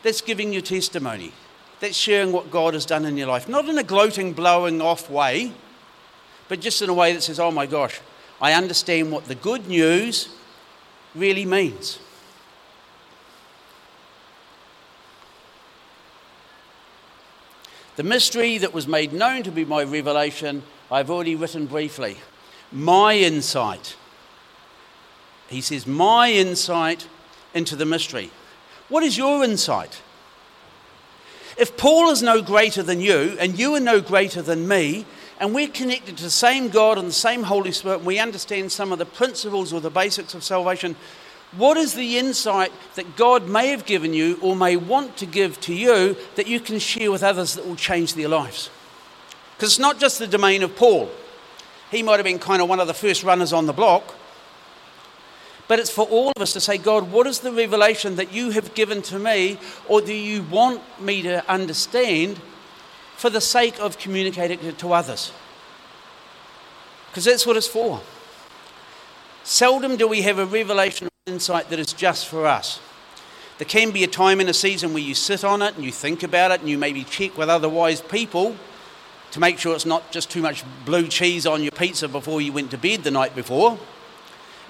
That's 0.02 0.22
giving 0.22 0.52
your 0.52 0.62
testimony. 0.62 1.32
That's 1.80 1.96
sharing 1.96 2.32
what 2.32 2.50
God 2.50 2.74
has 2.74 2.86
done 2.86 3.04
in 3.04 3.16
your 3.16 3.28
life. 3.28 3.48
Not 3.48 3.68
in 3.68 3.78
a 3.78 3.82
gloating, 3.82 4.32
blowing 4.32 4.80
off 4.80 5.10
way, 5.10 5.52
but 6.48 6.60
just 6.60 6.82
in 6.82 6.88
a 6.88 6.94
way 6.94 7.12
that 7.12 7.22
says, 7.22 7.38
oh 7.38 7.50
my 7.50 7.66
gosh, 7.66 8.00
I 8.40 8.54
understand 8.54 9.12
what 9.12 9.26
the 9.26 9.34
good 9.34 9.68
news 9.68 10.28
really 11.14 11.44
means. 11.44 11.98
The 17.96 18.02
mystery 18.02 18.56
that 18.58 18.72
was 18.72 18.88
made 18.88 19.12
known 19.12 19.42
to 19.42 19.50
be 19.50 19.64
my 19.64 19.82
revelation, 19.82 20.62
I've 20.90 21.10
already 21.10 21.36
written 21.36 21.66
briefly. 21.66 22.16
My 22.72 23.14
insight. 23.14 23.96
He 25.48 25.60
says, 25.60 25.86
My 25.86 26.30
insight 26.30 27.08
into 27.52 27.76
the 27.76 27.84
mystery. 27.84 28.30
What 28.88 29.02
is 29.02 29.18
your 29.18 29.44
insight? 29.44 30.00
If 31.58 31.76
Paul 31.76 32.10
is 32.10 32.22
no 32.22 32.40
greater 32.40 32.82
than 32.82 33.02
you, 33.02 33.36
and 33.38 33.58
you 33.58 33.74
are 33.74 33.80
no 33.80 34.00
greater 34.00 34.40
than 34.40 34.66
me, 34.66 35.04
and 35.40 35.54
we're 35.54 35.68
connected 35.68 36.18
to 36.18 36.22
the 36.22 36.30
same 36.30 36.68
God 36.68 36.98
and 36.98 37.08
the 37.08 37.12
same 37.12 37.42
Holy 37.42 37.72
Spirit, 37.72 37.96
and 37.96 38.06
we 38.06 38.18
understand 38.18 38.70
some 38.70 38.92
of 38.92 38.98
the 38.98 39.06
principles 39.06 39.72
or 39.72 39.80
the 39.80 39.90
basics 39.90 40.34
of 40.34 40.44
salvation, 40.44 40.94
what 41.56 41.78
is 41.78 41.94
the 41.94 42.18
insight 42.18 42.70
that 42.94 43.16
God 43.16 43.48
may 43.48 43.68
have 43.68 43.86
given 43.86 44.12
you 44.12 44.38
or 44.42 44.54
may 44.54 44.76
want 44.76 45.16
to 45.16 45.26
give 45.26 45.58
to 45.62 45.74
you 45.74 46.16
that 46.36 46.46
you 46.46 46.60
can 46.60 46.78
share 46.78 47.10
with 47.10 47.22
others 47.22 47.54
that 47.54 47.66
will 47.66 47.74
change 47.74 48.14
their 48.14 48.28
lives? 48.28 48.70
Because 49.56 49.70
it's 49.70 49.78
not 49.78 49.98
just 49.98 50.18
the 50.18 50.26
domain 50.26 50.62
of 50.62 50.76
Paul. 50.76 51.10
He 51.90 52.02
might 52.02 52.16
have 52.16 52.24
been 52.24 52.38
kind 52.38 52.62
of 52.62 52.68
one 52.68 52.78
of 52.78 52.86
the 52.86 52.94
first 52.94 53.24
runners 53.24 53.52
on 53.52 53.66
the 53.66 53.72
block. 53.72 54.14
But 55.66 55.78
it's 55.78 55.90
for 55.90 56.06
all 56.06 56.32
of 56.36 56.42
us 56.42 56.52
to 56.52 56.60
say, 56.60 56.78
God, 56.78 57.10
what 57.10 57.26
is 57.26 57.40
the 57.40 57.52
revelation 57.52 58.16
that 58.16 58.32
you 58.32 58.50
have 58.50 58.74
given 58.74 59.02
to 59.02 59.18
me 59.18 59.58
or 59.88 60.00
do 60.00 60.12
you 60.12 60.42
want 60.42 60.82
me 61.00 61.22
to 61.22 61.48
understand 61.50 62.40
for 63.20 63.28
the 63.28 63.40
sake 63.40 63.78
of 63.78 63.98
communicating 63.98 64.58
it 64.64 64.78
to 64.78 64.94
others. 64.94 65.30
Because 67.10 67.26
that's 67.26 67.44
what 67.44 67.54
it's 67.54 67.66
for. 67.66 68.00
Seldom 69.44 69.98
do 69.98 70.08
we 70.08 70.22
have 70.22 70.38
a 70.38 70.46
revelation 70.46 71.08
or 71.08 71.10
insight 71.30 71.68
that 71.68 71.78
is 71.78 71.92
just 71.92 72.28
for 72.28 72.46
us. 72.46 72.80
There 73.58 73.68
can 73.68 73.90
be 73.90 74.04
a 74.04 74.06
time 74.06 74.40
in 74.40 74.48
a 74.48 74.54
season 74.54 74.94
where 74.94 75.02
you 75.02 75.14
sit 75.14 75.44
on 75.44 75.60
it 75.60 75.74
and 75.76 75.84
you 75.84 75.92
think 75.92 76.22
about 76.22 76.50
it 76.50 76.60
and 76.60 76.70
you 76.70 76.78
maybe 76.78 77.04
check 77.04 77.36
with 77.36 77.50
other 77.50 77.68
wise 77.68 78.00
people 78.00 78.56
to 79.32 79.38
make 79.38 79.58
sure 79.58 79.74
it's 79.74 79.84
not 79.84 80.10
just 80.10 80.30
too 80.30 80.40
much 80.40 80.64
blue 80.86 81.06
cheese 81.06 81.46
on 81.46 81.62
your 81.62 81.72
pizza 81.72 82.08
before 82.08 82.40
you 82.40 82.54
went 82.54 82.70
to 82.70 82.78
bed 82.78 83.04
the 83.04 83.10
night 83.10 83.34
before 83.34 83.78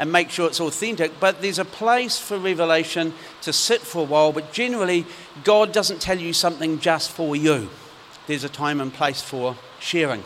and 0.00 0.10
make 0.10 0.28
sure 0.28 0.48
it's 0.48 0.60
authentic. 0.60 1.20
But 1.20 1.40
there's 1.40 1.60
a 1.60 1.64
place 1.64 2.18
for 2.18 2.36
revelation 2.36 3.14
to 3.42 3.52
sit 3.52 3.80
for 3.80 4.00
a 4.00 4.06
while, 4.06 4.32
but 4.32 4.52
generally, 4.52 5.06
God 5.44 5.70
doesn't 5.70 6.02
tell 6.02 6.18
you 6.18 6.32
something 6.32 6.80
just 6.80 7.12
for 7.12 7.36
you 7.36 7.70
there's 8.30 8.44
a 8.44 8.48
time 8.48 8.80
and 8.80 8.94
place 8.94 9.20
for 9.20 9.56
sharing. 9.80 10.22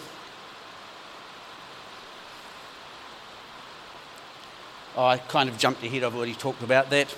Oh, 4.94 5.06
I 5.06 5.16
kind 5.16 5.48
of 5.48 5.56
jumped 5.56 5.82
ahead, 5.82 6.04
I've 6.04 6.14
already 6.14 6.34
talked 6.34 6.62
about 6.62 6.90
that. 6.90 7.16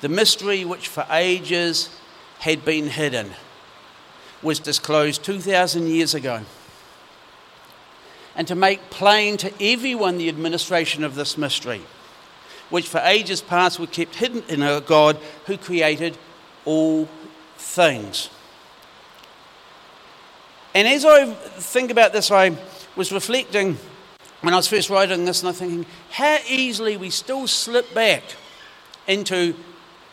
The 0.00 0.08
mystery 0.08 0.64
which 0.64 0.88
for 0.88 1.06
ages 1.08 1.88
had 2.40 2.64
been 2.64 2.88
hidden 2.88 3.30
was 4.42 4.58
disclosed 4.58 5.22
2,000 5.22 5.86
years 5.86 6.14
ago. 6.14 6.40
And 8.34 8.48
to 8.48 8.56
make 8.56 8.90
plain 8.90 9.36
to 9.36 9.52
everyone 9.62 10.18
the 10.18 10.28
administration 10.28 11.04
of 11.04 11.14
this 11.14 11.38
mystery 11.38 11.82
which 12.70 12.88
for 12.88 12.98
ages 13.04 13.40
past 13.40 13.78
were 13.78 13.86
kept 13.86 14.14
hidden 14.14 14.42
in 14.48 14.62
a 14.62 14.80
God 14.80 15.18
who 15.46 15.58
created 15.58 16.16
all 16.64 17.08
things. 17.56 18.30
And 20.74 20.86
as 20.86 21.04
I 21.04 21.26
think 21.32 21.90
about 21.90 22.12
this, 22.12 22.30
I 22.30 22.56
was 22.96 23.12
reflecting 23.12 23.76
when 24.40 24.54
I 24.54 24.56
was 24.56 24.68
first 24.68 24.88
writing 24.88 25.24
this, 25.24 25.42
and 25.42 25.48
I'm 25.48 25.54
thinking 25.54 25.86
how 26.10 26.38
easily 26.48 26.96
we 26.96 27.10
still 27.10 27.46
slip 27.46 27.92
back 27.92 28.22
into, 29.06 29.54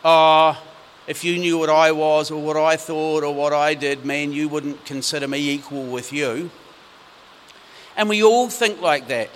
ah, 0.04 0.60
oh, 0.60 0.68
if 1.06 1.24
you 1.24 1.38
knew 1.38 1.56
what 1.58 1.70
I 1.70 1.92
was 1.92 2.30
or 2.30 2.42
what 2.42 2.58
I 2.58 2.76
thought 2.76 3.24
or 3.24 3.34
what 3.34 3.54
I 3.54 3.72
did, 3.72 4.04
man, 4.04 4.32
you 4.32 4.48
wouldn't 4.48 4.84
consider 4.84 5.26
me 5.26 5.50
equal 5.50 5.86
with 5.86 6.12
you. 6.12 6.50
And 7.96 8.08
we 8.08 8.22
all 8.22 8.50
think 8.50 8.82
like 8.82 9.08
that. 9.08 9.30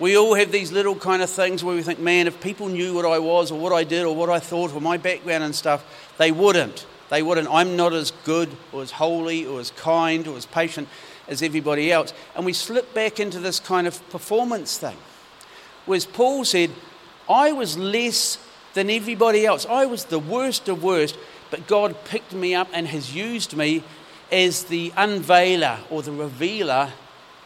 We 0.00 0.16
all 0.16 0.34
have 0.34 0.50
these 0.50 0.72
little 0.72 0.94
kind 0.94 1.20
of 1.20 1.28
things 1.28 1.62
where 1.62 1.76
we 1.76 1.82
think, 1.82 1.98
man, 1.98 2.26
if 2.26 2.40
people 2.40 2.68
knew 2.68 2.94
what 2.94 3.04
I 3.04 3.18
was 3.18 3.50
or 3.50 3.60
what 3.60 3.74
I 3.74 3.84
did 3.84 4.06
or 4.06 4.16
what 4.16 4.30
I 4.30 4.38
thought 4.38 4.74
or 4.74 4.80
my 4.80 4.96
background 4.96 5.44
and 5.44 5.54
stuff, 5.54 5.84
they 6.16 6.32
wouldn't. 6.32 6.86
They 7.10 7.22
wouldn't. 7.22 7.48
I'm 7.50 7.76
not 7.76 7.92
as 7.92 8.10
good 8.24 8.48
or 8.72 8.80
as 8.80 8.92
holy 8.92 9.44
or 9.44 9.60
as 9.60 9.72
kind 9.72 10.26
or 10.26 10.38
as 10.38 10.46
patient 10.46 10.88
as 11.28 11.42
everybody 11.42 11.92
else. 11.92 12.14
And 12.34 12.46
we 12.46 12.54
slip 12.54 12.94
back 12.94 13.20
into 13.20 13.40
this 13.40 13.60
kind 13.60 13.86
of 13.86 14.08
performance 14.08 14.78
thing. 14.78 14.96
Whereas 15.84 16.06
Paul 16.06 16.46
said, 16.46 16.70
I 17.28 17.52
was 17.52 17.76
less 17.76 18.38
than 18.72 18.88
everybody 18.88 19.44
else. 19.44 19.66
I 19.66 19.84
was 19.84 20.06
the 20.06 20.18
worst 20.18 20.66
of 20.70 20.82
worst, 20.82 21.18
but 21.50 21.66
God 21.66 22.04
picked 22.06 22.32
me 22.32 22.54
up 22.54 22.68
and 22.72 22.88
has 22.88 23.14
used 23.14 23.54
me 23.54 23.82
as 24.32 24.64
the 24.64 24.92
unveiler 24.96 25.78
or 25.90 26.00
the 26.02 26.12
revealer 26.12 26.92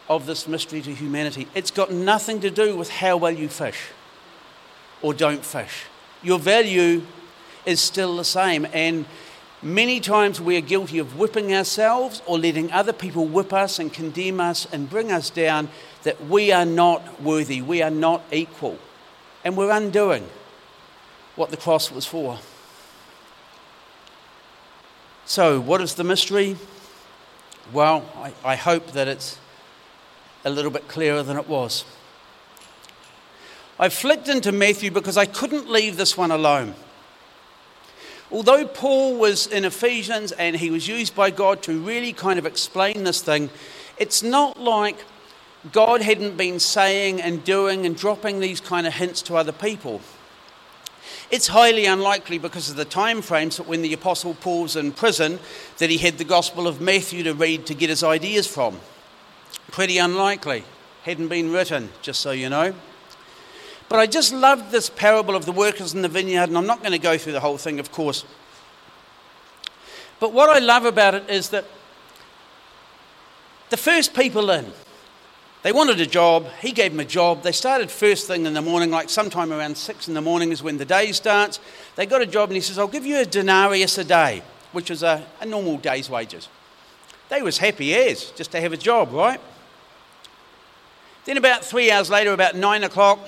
of 0.07 0.25
this 0.25 0.47
mystery 0.47 0.81
to 0.81 0.93
humanity. 0.93 1.47
It's 1.55 1.71
got 1.71 1.91
nothing 1.91 2.41
to 2.41 2.51
do 2.51 2.75
with 2.75 2.89
how 2.89 3.17
well 3.17 3.31
you 3.31 3.49
fish. 3.49 3.79
or 5.01 5.13
don't 5.13 5.45
fish. 5.45 5.83
Your 6.23 6.39
value 6.39 7.03
is 7.65 7.79
still 7.79 8.15
the 8.15 8.23
same. 8.23 8.65
And 8.73 9.05
many 9.61 9.99
times 9.99 10.39
we 10.39 10.57
are 10.57 10.61
guilty 10.61 10.99
of 10.99 11.17
whipping 11.17 11.53
ourselves 11.53 12.21
or 12.25 12.39
letting 12.39 12.71
other 12.71 12.93
people 12.93 13.25
whip 13.25 13.53
us 13.53 13.77
and 13.77 13.93
condemn 13.93 14.39
us 14.39 14.67
and 14.71 14.89
bring 14.89 15.11
us 15.11 15.29
down 15.29 15.69
that 16.03 16.25
we 16.25 16.51
are 16.51 16.65
not 16.65 17.21
worthy, 17.21 17.61
we 17.61 17.81
are 17.81 17.91
not 17.91 18.23
equal. 18.31 18.79
And 19.43 19.55
we're 19.55 19.71
undoing 19.71 20.27
what 21.35 21.51
the 21.51 21.57
cross 21.57 21.91
was 21.91 22.05
for. 22.05 22.39
So, 25.25 25.59
what 25.59 25.81
is 25.81 25.95
the 25.95 26.03
mystery? 26.03 26.55
Well, 27.73 28.05
I, 28.15 28.33
I 28.43 28.55
hope 28.55 28.91
that 28.93 29.07
it's 29.07 29.39
a 30.45 30.49
little 30.49 30.71
bit 30.71 30.87
clearer 30.87 31.23
than 31.23 31.37
it 31.37 31.49
was. 31.49 31.83
I 33.77 33.89
flicked 33.89 34.29
into 34.29 34.53
Matthew 34.53 34.89
because 34.91 35.17
I 35.17 35.25
couldn't 35.25 35.69
leave 35.69 35.97
this 35.97 36.15
one 36.15 36.31
alone. 36.31 36.75
Although 38.31 38.65
Paul 38.65 39.17
was 39.17 39.47
in 39.47 39.65
Ephesians 39.65 40.31
and 40.31 40.55
he 40.55 40.71
was 40.71 40.87
used 40.87 41.15
by 41.15 41.29
God 41.29 41.61
to 41.63 41.79
really 41.79 42.13
kind 42.13 42.39
of 42.39 42.45
explain 42.45 43.03
this 43.03 43.21
thing, 43.21 43.49
it's 43.97 44.23
not 44.23 44.59
like 44.59 44.97
God 45.71 46.01
hadn't 46.01 46.37
been 46.37 46.59
saying 46.59 47.21
and 47.21 47.43
doing 47.43 47.85
and 47.85 47.97
dropping 47.97 48.39
these 48.39 48.61
kind 48.61 48.87
of 48.87 48.93
hints 48.93 49.21
to 49.23 49.35
other 49.35 49.51
people. 49.51 49.99
It's 51.31 51.47
highly 51.47 51.85
unlikely 51.85 52.37
because 52.37 52.69
of 52.69 52.75
the 52.75 52.85
time 52.85 53.21
frames 53.21 53.57
that 53.57 53.67
when 53.67 53.81
the 53.81 53.93
Apostle 53.93 54.35
Paul's 54.35 54.75
in 54.75 54.91
prison 54.91 55.39
that 55.79 55.89
he 55.89 55.97
had 55.97 56.17
the 56.17 56.23
Gospel 56.23 56.67
of 56.67 56.79
Matthew 56.79 57.23
to 57.23 57.33
read 57.33 57.65
to 57.65 57.73
get 57.73 57.89
his 57.89 58.03
ideas 58.03 58.47
from. 58.47 58.79
Pretty 59.71 59.97
unlikely. 59.97 60.63
Hadn't 61.03 61.27
been 61.27 61.51
written, 61.51 61.89
just 62.01 62.21
so 62.21 62.31
you 62.31 62.49
know. 62.49 62.73
But 63.87 63.99
I 63.99 64.07
just 64.07 64.33
loved 64.33 64.71
this 64.71 64.89
parable 64.89 65.35
of 65.35 65.45
the 65.45 65.51
workers 65.51 65.93
in 65.93 66.01
the 66.01 66.07
vineyard, 66.07 66.49
and 66.49 66.57
I'm 66.57 66.65
not 66.65 66.79
going 66.79 66.91
to 66.91 66.99
go 66.99 67.17
through 67.17 67.33
the 67.33 67.39
whole 67.39 67.57
thing, 67.57 67.79
of 67.79 67.91
course. 67.91 68.25
But 70.19 70.33
what 70.33 70.49
I 70.49 70.59
love 70.59 70.85
about 70.85 71.13
it 71.13 71.29
is 71.29 71.49
that 71.49 71.65
the 73.69 73.77
first 73.77 74.13
people 74.13 74.49
in, 74.49 74.71
they 75.61 75.71
wanted 75.71 75.99
a 75.99 76.05
job. 76.05 76.47
He 76.61 76.71
gave 76.71 76.91
them 76.91 76.99
a 76.99 77.05
job. 77.05 77.43
They 77.43 77.51
started 77.51 77.91
first 77.91 78.27
thing 78.27 78.45
in 78.45 78.53
the 78.53 78.61
morning, 78.61 78.91
like 78.91 79.09
sometime 79.09 79.51
around 79.51 79.77
six 79.77 80.07
in 80.07 80.13
the 80.13 80.21
morning 80.21 80.51
is 80.51 80.63
when 80.63 80.77
the 80.77 80.85
day 80.85 81.11
starts. 81.11 81.59
They 81.95 82.05
got 82.05 82.21
a 82.21 82.25
job, 82.25 82.49
and 82.49 82.55
he 82.55 82.61
says, 82.61 82.79
I'll 82.79 82.87
give 82.87 83.05
you 83.05 83.19
a 83.19 83.25
denarius 83.25 83.97
a 83.97 84.03
day, 84.03 84.41
which 84.71 84.89
is 84.89 85.03
a, 85.03 85.25
a 85.41 85.45
normal 85.45 85.77
day's 85.77 86.09
wages. 86.09 86.47
They 87.29 87.41
was 87.41 87.57
happy 87.57 87.93
as 87.95 88.31
just 88.31 88.51
to 88.51 88.61
have 88.61 88.73
a 88.73 88.77
job, 88.77 89.11
right? 89.11 89.39
Then 91.25 91.37
about 91.37 91.65
three 91.65 91.89
hours 91.89 92.09
later, 92.09 92.33
about 92.33 92.55
nine 92.55 92.83
o'clock, 92.83 93.19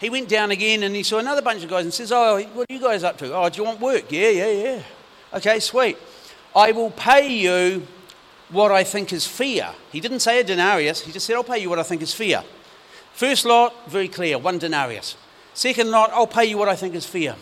he 0.00 0.10
went 0.10 0.28
down 0.28 0.50
again 0.50 0.82
and 0.82 0.94
he 0.94 1.02
saw 1.02 1.18
another 1.18 1.42
bunch 1.42 1.62
of 1.62 1.70
guys 1.70 1.84
and 1.84 1.92
says, 1.92 2.12
Oh, 2.12 2.42
what 2.54 2.66
are 2.68 2.72
you 2.72 2.80
guys 2.80 3.04
up 3.04 3.18
to? 3.18 3.34
Oh, 3.34 3.48
do 3.48 3.58
you 3.58 3.64
want 3.64 3.80
work? 3.80 4.10
Yeah, 4.10 4.30
yeah, 4.30 4.50
yeah. 4.50 4.82
Okay, 5.34 5.60
sweet. 5.60 5.98
I 6.54 6.72
will 6.72 6.90
pay 6.90 7.28
you 7.28 7.86
what 8.50 8.72
I 8.72 8.84
think 8.84 9.12
is 9.12 9.26
fair. 9.26 9.74
He 9.92 10.00
didn't 10.00 10.20
say 10.20 10.40
a 10.40 10.44
denarius, 10.44 11.02
he 11.02 11.12
just 11.12 11.26
said, 11.26 11.36
I'll 11.36 11.44
pay 11.44 11.58
you 11.58 11.68
what 11.68 11.78
I 11.78 11.82
think 11.82 12.02
is 12.02 12.14
fair. 12.14 12.42
First 13.12 13.44
lot, 13.44 13.90
very 13.90 14.08
clear, 14.08 14.38
one 14.38 14.58
denarius. 14.58 15.16
Second 15.54 15.90
lot, 15.90 16.10
I'll 16.12 16.26
pay 16.26 16.44
you 16.44 16.58
what 16.58 16.68
I 16.68 16.76
think 16.76 16.94
is 16.94 17.06
fair. 17.06 17.36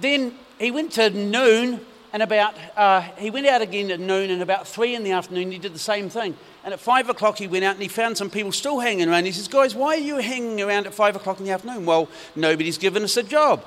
Then 0.00 0.36
he 0.58 0.70
went 0.70 0.92
to 0.92 1.10
noon 1.10 1.84
and 2.12 2.22
about, 2.22 2.54
uh, 2.76 3.02
he 3.18 3.30
went 3.30 3.46
out 3.46 3.62
again 3.62 3.90
at 3.90 4.00
noon 4.00 4.30
and 4.30 4.42
about 4.42 4.66
three 4.66 4.94
in 4.94 5.04
the 5.04 5.12
afternoon 5.12 5.52
he 5.52 5.58
did 5.58 5.74
the 5.74 5.78
same 5.78 6.08
thing. 6.08 6.36
And 6.64 6.74
at 6.74 6.80
five 6.80 7.08
o'clock, 7.08 7.38
he 7.38 7.46
went 7.46 7.64
out 7.64 7.74
and 7.74 7.82
he 7.82 7.88
found 7.88 8.18
some 8.18 8.30
people 8.30 8.52
still 8.52 8.80
hanging 8.80 9.08
around. 9.08 9.24
He 9.24 9.32
says, 9.32 9.48
Guys, 9.48 9.74
why 9.74 9.94
are 9.94 10.00
you 10.00 10.16
hanging 10.18 10.60
around 10.60 10.86
at 10.86 10.94
five 10.94 11.16
o'clock 11.16 11.38
in 11.38 11.46
the 11.46 11.52
afternoon? 11.52 11.86
Well, 11.86 12.08
nobody's 12.34 12.78
given 12.78 13.02
us 13.02 13.16
a 13.16 13.22
job. 13.22 13.64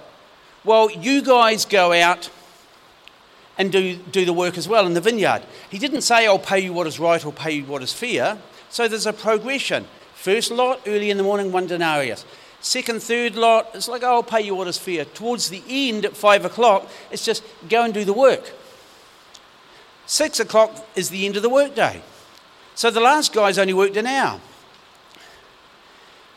Well, 0.64 0.92
you 0.92 1.22
guys 1.22 1.66
go 1.66 1.92
out 1.94 2.30
and 3.58 3.72
do, 3.72 3.96
do 3.96 4.26
the 4.26 4.34
work 4.34 4.58
as 4.58 4.68
well 4.68 4.86
in 4.86 4.94
the 4.94 5.02
vineyard. 5.02 5.44
He 5.70 5.80
didn't 5.80 6.02
say, 6.02 6.28
I'll 6.28 6.40
pay 6.40 6.60
you 6.60 6.74
what 6.74 6.88
is 6.88 7.00
right 7.00 7.24
or 7.26 7.32
pay 7.32 7.52
you 7.52 7.66
what 7.66 7.82
is 7.82 7.94
fair. 7.94 8.38
So 8.70 8.88
there's 8.88 9.06
a 9.06 9.14
progression. 9.14 9.86
First 10.16 10.52
lot, 10.52 10.82
early 10.88 11.10
in 11.10 11.18
the 11.18 11.24
morning, 11.24 11.52
one 11.52 11.68
denarius. 11.68 12.26
Second, 12.64 13.04
third 13.04 13.36
lot, 13.36 13.72
it's 13.74 13.90
like, 13.90 14.04
oh, 14.04 14.08
I'll 14.08 14.24
pay 14.24 14.40
you 14.40 14.56
what 14.56 14.70
is 14.70 14.78
fair. 14.78 15.04
Towards 15.04 15.50
the 15.50 15.62
end, 15.68 16.06
at 16.06 16.16
five 16.16 16.46
o'clock, 16.46 16.90
it's 17.12 17.26
just 17.26 17.44
go 17.68 17.84
and 17.84 17.94
do 17.94 18.06
the 18.06 18.14
work. 18.14 18.54
Six 20.06 20.40
o'clock 20.40 20.88
is 20.96 21.10
the 21.10 21.26
end 21.26 21.36
of 21.36 21.44
the 21.44 21.50
workday. 21.50 22.02
So 22.74 22.90
the 22.90 23.02
last 23.02 23.34
guy's 23.34 23.58
only 23.58 23.74
worked 23.74 23.98
an 23.98 24.08
hour. 24.08 24.40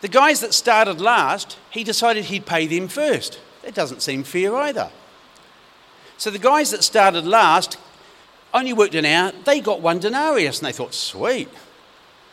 The 0.01 0.09
guys 0.09 0.41
that 0.41 0.53
started 0.53 1.01
last, 1.01 1.59
he 1.71 1.85
decided 1.85 2.25
he'd 2.25 2.45
pay 2.45 2.67
them 2.67 2.89
first. 2.89 3.39
That 3.63 3.75
doesn't 3.75 4.03
seem 4.03 4.25
fair 4.25 4.55
either. 4.57 4.91
So 6.19 6.31
the 6.31 6.41
guys 6.41 6.73
that 6.73 6.83
started 6.83 7.25
last 7.25 7.79
only 8.53 8.73
worked 8.73 8.97
an 8.97 9.05
hour, 9.05 9.31
they 9.45 9.61
got 9.61 9.81
one 9.81 10.01
denarius, 10.01 10.59
and 10.59 10.67
they 10.67 10.73
thought, 10.73 10.93
sweet, 10.93 11.49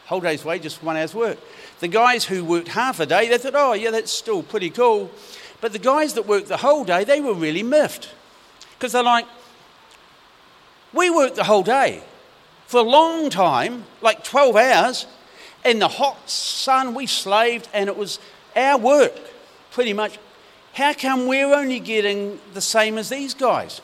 whole 0.06 0.20
day's 0.20 0.44
wages 0.44 0.74
for 0.74 0.88
one 0.88 0.98
hour's 0.98 1.14
work. 1.14 1.38
The 1.84 1.90
guys 1.90 2.24
who 2.24 2.46
worked 2.46 2.70
half 2.70 3.02
a 3.02 3.06
day, 3.06 3.28
they 3.28 3.38
thought, 3.38 3.56
oh, 3.56 3.74
yeah, 3.74 3.92
that's 3.92 4.10
still 4.10 4.42
pretty 4.42 4.70
cool. 4.70 5.12
But 5.60 5.74
the 5.74 5.80
guys 5.80 6.14
that 6.14 6.26
worked 6.26 6.48
the 6.48 6.56
whole 6.56 6.86
day, 6.86 7.04
they 7.04 7.20
were 7.20 7.34
really 7.34 7.62
miffed. 7.62 8.10
Because 8.80 8.94
they're 8.94 9.04
like, 9.04 9.26
we 10.94 11.10
worked 11.10 11.36
the 11.36 11.44
whole 11.44 11.62
day 11.62 12.02
for 12.68 12.78
a 12.78 12.84
long 12.84 13.30
time, 13.30 13.84
like 14.00 14.24
12 14.24 14.56
hours, 14.56 15.08
in 15.66 15.80
the 15.80 15.90
hot 15.90 16.30
sun. 16.30 16.94
We 16.94 17.06
slaved, 17.06 17.68
and 17.74 17.90
it 17.90 17.98
was 17.98 18.18
our 18.56 18.78
work, 18.78 19.20
pretty 19.70 19.92
much. 19.92 20.18
How 20.76 20.94
come 20.94 21.28
we're 21.28 21.54
only 21.54 21.82
getting 21.82 22.40
the 22.54 22.62
same 22.62 22.98
as 22.98 23.10
these 23.10 23.34
guys? 23.34 23.82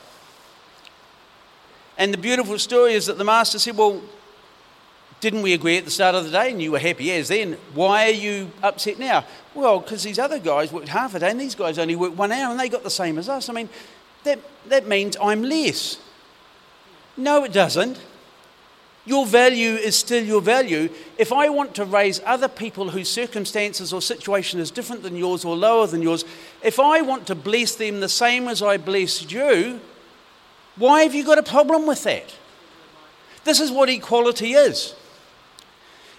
And 1.98 2.14
the 2.14 2.18
beautiful 2.18 2.58
story 2.58 2.94
is 2.94 3.04
that 3.08 3.18
the 3.18 3.24
master 3.24 3.58
said, 3.58 3.76
Well, 3.76 4.00
didn't 5.20 5.42
we 5.42 5.52
agree 5.52 5.76
at 5.76 5.84
the 5.84 5.90
start 5.90 6.14
of 6.14 6.24
the 6.24 6.30
day 6.30 6.50
and 6.50 6.62
you 6.62 6.72
were 6.72 6.78
happy 6.78 7.12
as 7.12 7.28
then? 7.28 7.58
Why 7.74 8.06
are 8.06 8.14
you 8.14 8.50
upset 8.62 8.98
now? 8.98 9.24
Well, 9.54 9.80
because 9.80 10.02
these 10.02 10.18
other 10.18 10.38
guys 10.38 10.72
worked 10.72 10.88
half 10.88 11.14
a 11.14 11.18
day 11.18 11.30
and 11.30 11.40
these 11.40 11.54
guys 11.54 11.78
only 11.78 11.94
worked 11.94 12.16
one 12.16 12.32
hour 12.32 12.50
and 12.50 12.58
they 12.58 12.68
got 12.68 12.82
the 12.82 12.90
same 12.90 13.18
as 13.18 13.28
us. 13.28 13.48
I 13.48 13.52
mean, 13.52 13.68
that, 14.24 14.38
that 14.68 14.88
means 14.88 15.16
I'm 15.22 15.42
less. 15.42 15.98
No, 17.16 17.44
it 17.44 17.52
doesn't. 17.52 18.00
Your 19.04 19.26
value 19.26 19.74
is 19.74 19.96
still 19.96 20.22
your 20.22 20.40
value. 20.40 20.88
If 21.18 21.32
I 21.32 21.48
want 21.48 21.74
to 21.74 21.84
raise 21.84 22.20
other 22.24 22.48
people 22.48 22.90
whose 22.90 23.10
circumstances 23.10 23.92
or 23.92 24.00
situation 24.00 24.60
is 24.60 24.70
different 24.70 25.02
than 25.02 25.16
yours 25.16 25.44
or 25.44 25.56
lower 25.56 25.86
than 25.86 26.00
yours, 26.00 26.24
if 26.62 26.78
I 26.78 27.00
want 27.02 27.26
to 27.26 27.34
bless 27.34 27.74
them 27.74 28.00
the 28.00 28.08
same 28.08 28.46
as 28.48 28.62
I 28.62 28.76
blessed 28.76 29.32
you, 29.32 29.80
why 30.76 31.02
have 31.02 31.14
you 31.14 31.24
got 31.24 31.38
a 31.38 31.42
problem 31.42 31.86
with 31.86 32.04
that? 32.04 32.34
This 33.44 33.60
is 33.60 33.70
what 33.70 33.88
equality 33.88 34.52
is. 34.52 34.94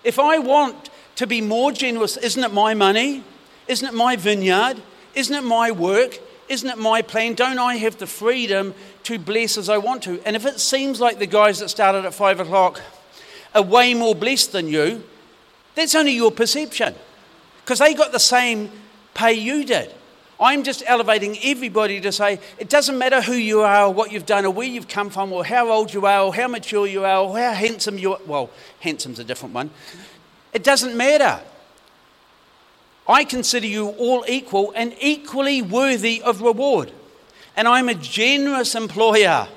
If 0.04 0.20
I 0.20 0.40
want 0.40 0.90
to 1.16 1.28
be 1.28 1.42
more 1.42 1.72
generous, 1.72 2.18
isn't 2.18 2.44
it 2.44 2.54
my 2.54 2.74
money? 2.74 3.24
Isn't 3.68 3.88
it 3.88 3.94
my 3.94 4.16
vineyard? 4.16 4.82
Isn't 5.14 5.36
it 5.36 5.44
my 5.44 5.72
work? 5.72 6.20
Isn't 6.50 6.70
it 6.70 6.78
my 6.78 7.02
plan? 7.02 7.36
Don't 7.36 7.60
I 7.60 7.76
have 7.76 7.98
the 7.98 8.08
freedom 8.08 8.74
to 9.04 9.20
bless 9.20 9.58
as 9.58 9.70
I 9.70 9.78
want 9.78 10.04
to? 10.04 10.22
And 10.26 10.36
if 10.36 10.46
it 10.46 10.60
seems 10.60 11.00
like 11.00 11.20
the 11.20 11.28
guys 11.28 11.60
that 11.60 11.70
started 11.70 12.06
at 12.06 12.14
five 12.14 12.40
o'clock 12.40 12.82
are 13.54 13.62
way 13.62 13.94
more 13.94 14.16
blessed 14.16 14.52
than 14.52 14.68
you, 14.68 15.04
that's 15.76 15.96
only 15.96 16.12
your 16.12 16.32
perception 16.32 16.96
because 17.64 17.80
they 17.80 17.94
got 17.94 18.12
the 18.12 18.20
same 18.20 18.70
pay 19.14 19.34
you 19.34 19.64
did. 19.64 19.94
I'm 20.42 20.64
just 20.64 20.82
elevating 20.88 21.38
everybody 21.44 22.02
to 22.02 22.12
say 22.12 22.40
it 22.58 22.68
doesn't 22.68 22.98
matter 22.98 23.22
who 23.22 23.34
you 23.34 23.62
are, 23.62 23.86
or 23.86 23.94
what 23.94 24.12
you've 24.12 24.26
done, 24.26 24.44
or 24.44 24.52
where 24.52 24.68
you've 24.68 24.88
come 24.88 25.12
from, 25.12 25.32
or 25.32 25.46
how 25.46 25.70
old 25.70 25.94
you 25.94 26.08
are, 26.08 26.24
or 26.24 26.34
how 26.34 26.48
mature 26.48 26.88
you 26.88 27.06
are, 27.06 27.24
or 27.24 27.38
how 27.38 27.54
handsome 27.54 28.00
you 28.00 28.14
are. 28.14 28.20
Well, 28.26 28.50
handsome's 28.80 29.20
a 29.20 29.24
different 29.24 29.54
one. 29.54 29.70
It 30.52 30.64
doesn't 30.64 30.98
matter. 30.98 31.42
I 33.08 33.24
consider 33.24 33.68
you 33.68 33.90
all 33.90 34.26
equal 34.28 34.74
and 34.76 34.96
equally 35.00 35.62
worthy 35.62 36.22
of 36.22 36.42
reward. 36.42 36.92
And 37.56 37.68
I'm 37.68 37.90
a 37.90 37.96
generous 37.96 38.74
employer. 38.74 39.48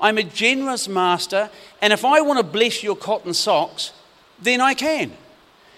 I'm 0.00 0.18
a 0.18 0.22
generous 0.22 0.88
master. 0.88 1.50
And 1.80 1.92
if 1.92 2.04
I 2.04 2.22
want 2.22 2.38
to 2.38 2.44
bless 2.44 2.82
your 2.82 2.96
cotton 2.96 3.34
socks, 3.34 3.92
then 4.40 4.60
I 4.60 4.74
can. 4.74 5.12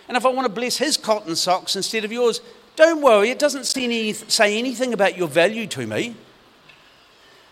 And 0.09 0.17
if 0.17 0.25
I 0.25 0.31
want 0.31 0.47
to 0.47 0.53
bless 0.53 0.79
his 0.79 0.97
cotton 0.97 1.37
socks 1.37 1.77
instead 1.77 2.05
of 2.05 2.13
yours, 2.13 2.41
don't 2.77 3.03
worry, 3.03 3.31
it 3.31 3.39
doesn't 3.39 3.65
say 3.65 4.59
anything 4.59 4.93
about 4.93 5.17
your 5.17 5.29
value 5.29 5.67
to 5.69 5.87
me. 5.87 6.17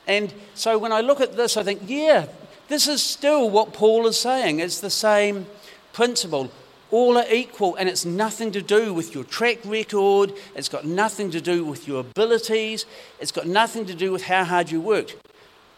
And 0.07 0.35
so 0.55 0.79
when 0.79 0.91
I 0.93 1.01
look 1.01 1.21
at 1.21 1.37
this, 1.37 1.57
I 1.57 1.63
think, 1.63 1.83
yeah, 1.87 2.27
this 2.69 2.89
is 2.89 3.03
still 3.03 3.49
what 3.49 3.73
Paul 3.73 4.07
is 4.07 4.19
saying. 4.19 4.59
It's 4.59 4.81
the 4.81 4.91
same 4.91 5.47
principle. 5.93 6.51
All 6.91 7.17
are 7.17 7.31
equal, 7.31 7.77
and 7.77 7.89
it's 7.89 8.05
nothing 8.05 8.53
to 8.53 8.61
do 8.61 8.93
with 8.93 9.15
your 9.15 9.25
track 9.25 9.59
record, 9.65 10.35
it's 10.55 10.69
got 10.69 10.85
nothing 10.85 11.31
to 11.31 11.41
do 11.41 11.65
with 11.65 11.89
your 11.89 12.01
abilities, 12.01 12.85
it's 13.19 13.33
got 13.33 13.47
nothing 13.47 13.87
to 13.87 13.95
do 13.95 14.13
with 14.13 14.25
how 14.25 14.45
hard 14.45 14.71
you 14.71 14.81
worked. 14.81 15.17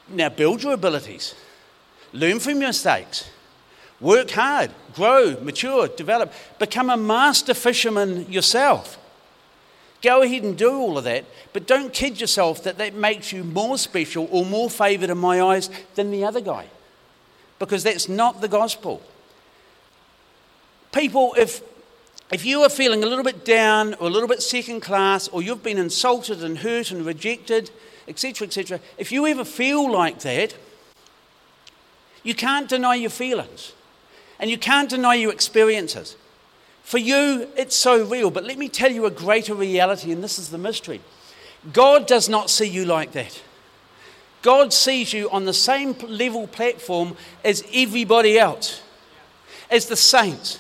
Now, 0.09 0.29
build 0.29 0.63
your 0.65 0.73
abilities, 0.73 1.35
learn 2.13 2.41
from 2.41 2.59
your 2.59 2.71
mistakes, 2.71 3.31
work 4.01 4.31
hard, 4.31 4.73
grow, 4.93 5.37
mature, 5.41 5.87
develop, 5.87 6.33
become 6.59 6.91
a 6.91 6.97
master 6.97 7.55
fisherman 7.55 8.31
yourself. 8.31 8.99
Go 10.05 10.21
ahead 10.21 10.43
and 10.43 10.57
do 10.57 10.71
all 10.71 10.99
of 10.99 11.05
that, 11.05 11.25
but 11.55 11.67
don't 11.67 11.91
kid 11.91 12.21
yourself 12.21 12.63
that 12.65 12.77
that 12.77 12.93
makes 12.93 13.33
you 13.33 13.43
more 13.43 13.79
special 13.79 14.29
or 14.31 14.45
more 14.45 14.69
favoured 14.69 15.09
in 15.09 15.17
my 15.17 15.41
eyes 15.41 15.71
than 15.95 16.11
the 16.11 16.25
other 16.25 16.43
guy, 16.43 16.67
because 17.59 17.83
that's 17.83 18.07
not 18.07 18.43
the 18.43 18.49
gospel. 18.49 19.01
People, 20.93 21.35
if 21.39 21.63
if 22.31 22.45
you 22.45 22.61
are 22.61 22.69
feeling 22.69 23.03
a 23.03 23.07
little 23.07 23.25
bit 23.25 23.47
down 23.47 23.95
or 23.95 24.09
a 24.09 24.11
little 24.11 24.29
bit 24.29 24.43
second 24.43 24.83
class, 24.83 25.27
or 25.29 25.41
you've 25.41 25.63
been 25.63 25.79
insulted 25.79 26.45
and 26.45 26.59
hurt 26.59 26.91
and 26.91 27.07
rejected, 27.07 27.71
etc., 28.07 28.47
etc., 28.47 28.81
if 28.99 29.11
you 29.11 29.27
ever 29.27 29.45
feel 29.45 29.91
like 29.91 30.19
that, 30.21 30.55
you 32.23 32.35
can't 32.35 32.69
deny 32.69 32.95
your 32.95 33.11
feelings 33.11 33.73
and 34.39 34.51
you 34.51 34.59
can't 34.59 34.91
deny 34.91 35.15
your 35.15 35.33
experiences. 35.33 36.17
For 36.85 36.99
you, 36.99 37.49
it's 37.57 37.75
so 37.75 38.05
real. 38.05 38.31
But 38.31 38.45
let 38.45 38.59
me 38.59 38.69
tell 38.69 38.93
you 38.93 39.07
a 39.07 39.11
greater 39.11 39.55
reality, 39.55 40.13
and 40.13 40.23
this 40.23 40.39
is 40.39 40.51
the 40.51 40.59
mystery 40.59 41.01
God 41.73 42.07
does 42.07 42.29
not 42.29 42.51
see 42.51 42.69
you 42.69 42.85
like 42.85 43.13
that. 43.13 43.43
God 44.43 44.75
sees 44.75 45.15
you 45.15 45.31
on 45.31 45.47
the 45.47 45.55
same 45.55 45.97
level 46.07 46.47
platform 46.47 47.17
as 47.43 47.65
everybody 47.73 48.39
else, 48.39 48.83
as 49.71 49.87
the 49.87 49.97
saints, 49.97 50.59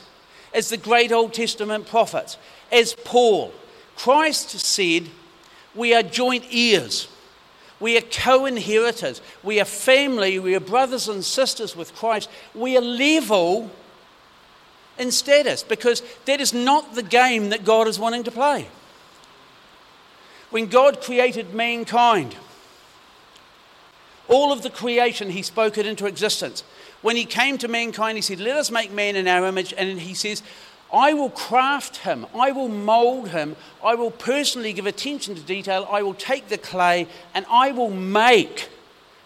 as 0.54 0.70
the 0.70 0.78
great 0.78 1.12
Old 1.12 1.34
Testament 1.34 1.86
prophets, 1.86 2.38
as 2.72 2.94
Paul. 3.04 3.52
Christ 3.94 4.58
said, 4.58 5.10
We 5.74 5.94
are 5.94 6.02
joint 6.02 6.46
heirs. 6.50 7.08
We 7.78 7.98
are 7.98 8.02
co 8.10 8.46
inheritors. 8.46 9.20
We 9.42 9.60
are 9.60 9.66
family. 9.66 10.38
We 10.38 10.54
are 10.54 10.60
brothers 10.60 11.06
and 11.06 11.22
sisters 11.22 11.76
with 11.76 11.94
Christ. 11.94 12.30
We 12.54 12.78
are 12.78 12.80
level 12.80 13.70
in 14.98 15.10
status 15.10 15.62
because 15.62 16.02
that 16.26 16.40
is 16.40 16.52
not 16.52 16.94
the 16.94 17.02
game 17.02 17.50
that 17.50 17.64
God 17.64 17.88
is 17.88 17.98
wanting 17.98 18.24
to 18.24 18.30
play. 18.30 18.68
When 20.50 20.66
God 20.66 21.00
created 21.00 21.54
mankind, 21.54 22.36
all 24.28 24.52
of 24.52 24.62
the 24.62 24.70
creation, 24.70 25.30
He 25.30 25.42
spoke 25.42 25.76
it 25.78 25.86
into 25.86 26.06
existence. 26.06 26.62
When 27.02 27.16
He 27.16 27.24
came 27.24 27.58
to 27.58 27.68
mankind, 27.68 28.16
He 28.16 28.22
said, 28.22 28.40
Let 28.40 28.56
us 28.56 28.70
make 28.70 28.92
man 28.92 29.16
in 29.16 29.26
our 29.26 29.46
image. 29.46 29.74
And 29.76 30.00
He 30.00 30.14
says, 30.14 30.42
I 30.92 31.12
will 31.12 31.30
craft 31.30 31.98
him, 31.98 32.24
I 32.32 32.52
will 32.52 32.68
mold 32.68 33.30
him, 33.30 33.56
I 33.82 33.96
will 33.96 34.12
personally 34.12 34.72
give 34.72 34.86
attention 34.86 35.34
to 35.34 35.40
detail, 35.40 35.88
I 35.90 36.02
will 36.02 36.14
take 36.14 36.48
the 36.48 36.58
clay, 36.58 37.08
and 37.34 37.44
I 37.50 37.72
will 37.72 37.90
make 37.90 38.68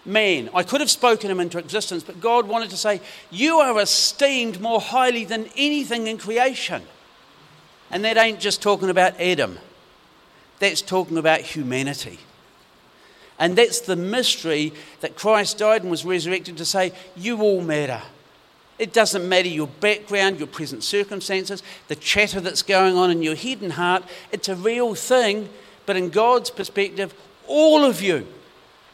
man. 0.08 0.50
I 0.54 0.62
could 0.62 0.80
have 0.80 0.90
spoken 0.90 1.30
him 1.30 1.38
into 1.38 1.58
existence, 1.58 2.02
but 2.02 2.20
God 2.20 2.48
wanted 2.48 2.70
to 2.70 2.76
say, 2.76 3.00
You 3.30 3.58
are 3.58 3.80
esteemed 3.80 4.60
more 4.60 4.80
highly 4.80 5.24
than 5.24 5.48
anything 5.56 6.06
in 6.06 6.18
creation. 6.18 6.82
And 7.90 8.04
that 8.04 8.16
ain't 8.16 8.40
just 8.40 8.60
talking 8.60 8.90
about 8.90 9.20
Adam, 9.20 9.58
that's 10.58 10.82
talking 10.82 11.18
about 11.18 11.40
humanity. 11.40 12.18
And 13.38 13.56
that's 13.56 13.80
the 13.80 13.96
mystery 13.96 14.72
that 15.00 15.14
Christ 15.14 15.58
died 15.58 15.82
and 15.82 15.90
was 15.90 16.04
resurrected 16.04 16.56
to 16.56 16.64
say, 16.64 16.92
You 17.14 17.40
all 17.40 17.60
matter. 17.60 18.02
It 18.78 18.92
doesn't 18.92 19.28
matter 19.28 19.48
your 19.48 19.66
background, 19.66 20.38
your 20.38 20.46
present 20.46 20.84
circumstances, 20.84 21.62
the 21.88 21.96
chatter 21.96 22.40
that's 22.40 22.62
going 22.62 22.96
on 22.96 23.10
in 23.10 23.22
your 23.22 23.34
head 23.34 23.60
and 23.60 23.72
heart. 23.72 24.04
It's 24.30 24.48
a 24.48 24.54
real 24.54 24.94
thing, 24.94 25.48
but 25.84 25.96
in 25.96 26.10
God's 26.10 26.50
perspective, 26.50 27.12
all 27.48 27.84
of 27.84 28.00
you 28.00 28.26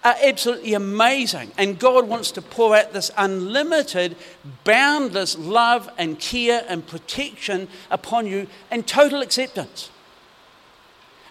are 0.05 0.15
absolutely 0.23 0.75
amazing. 0.75 1.51
And 1.57 1.79
God 1.79 2.07
wants 2.07 2.31
to 2.33 2.43
pour 2.43 2.77
out 2.77 2.93
this 2.93 3.11
unlimited, 3.17 4.17
boundless 4.63 5.37
love 5.39 5.91
and 5.97 6.19
care 6.21 6.65
and 6.69 6.87
protection 6.87 7.69
upon 7.91 8.27
you 8.27 8.47
and 8.71 8.87
total 8.87 9.23
acceptance. 9.23 9.91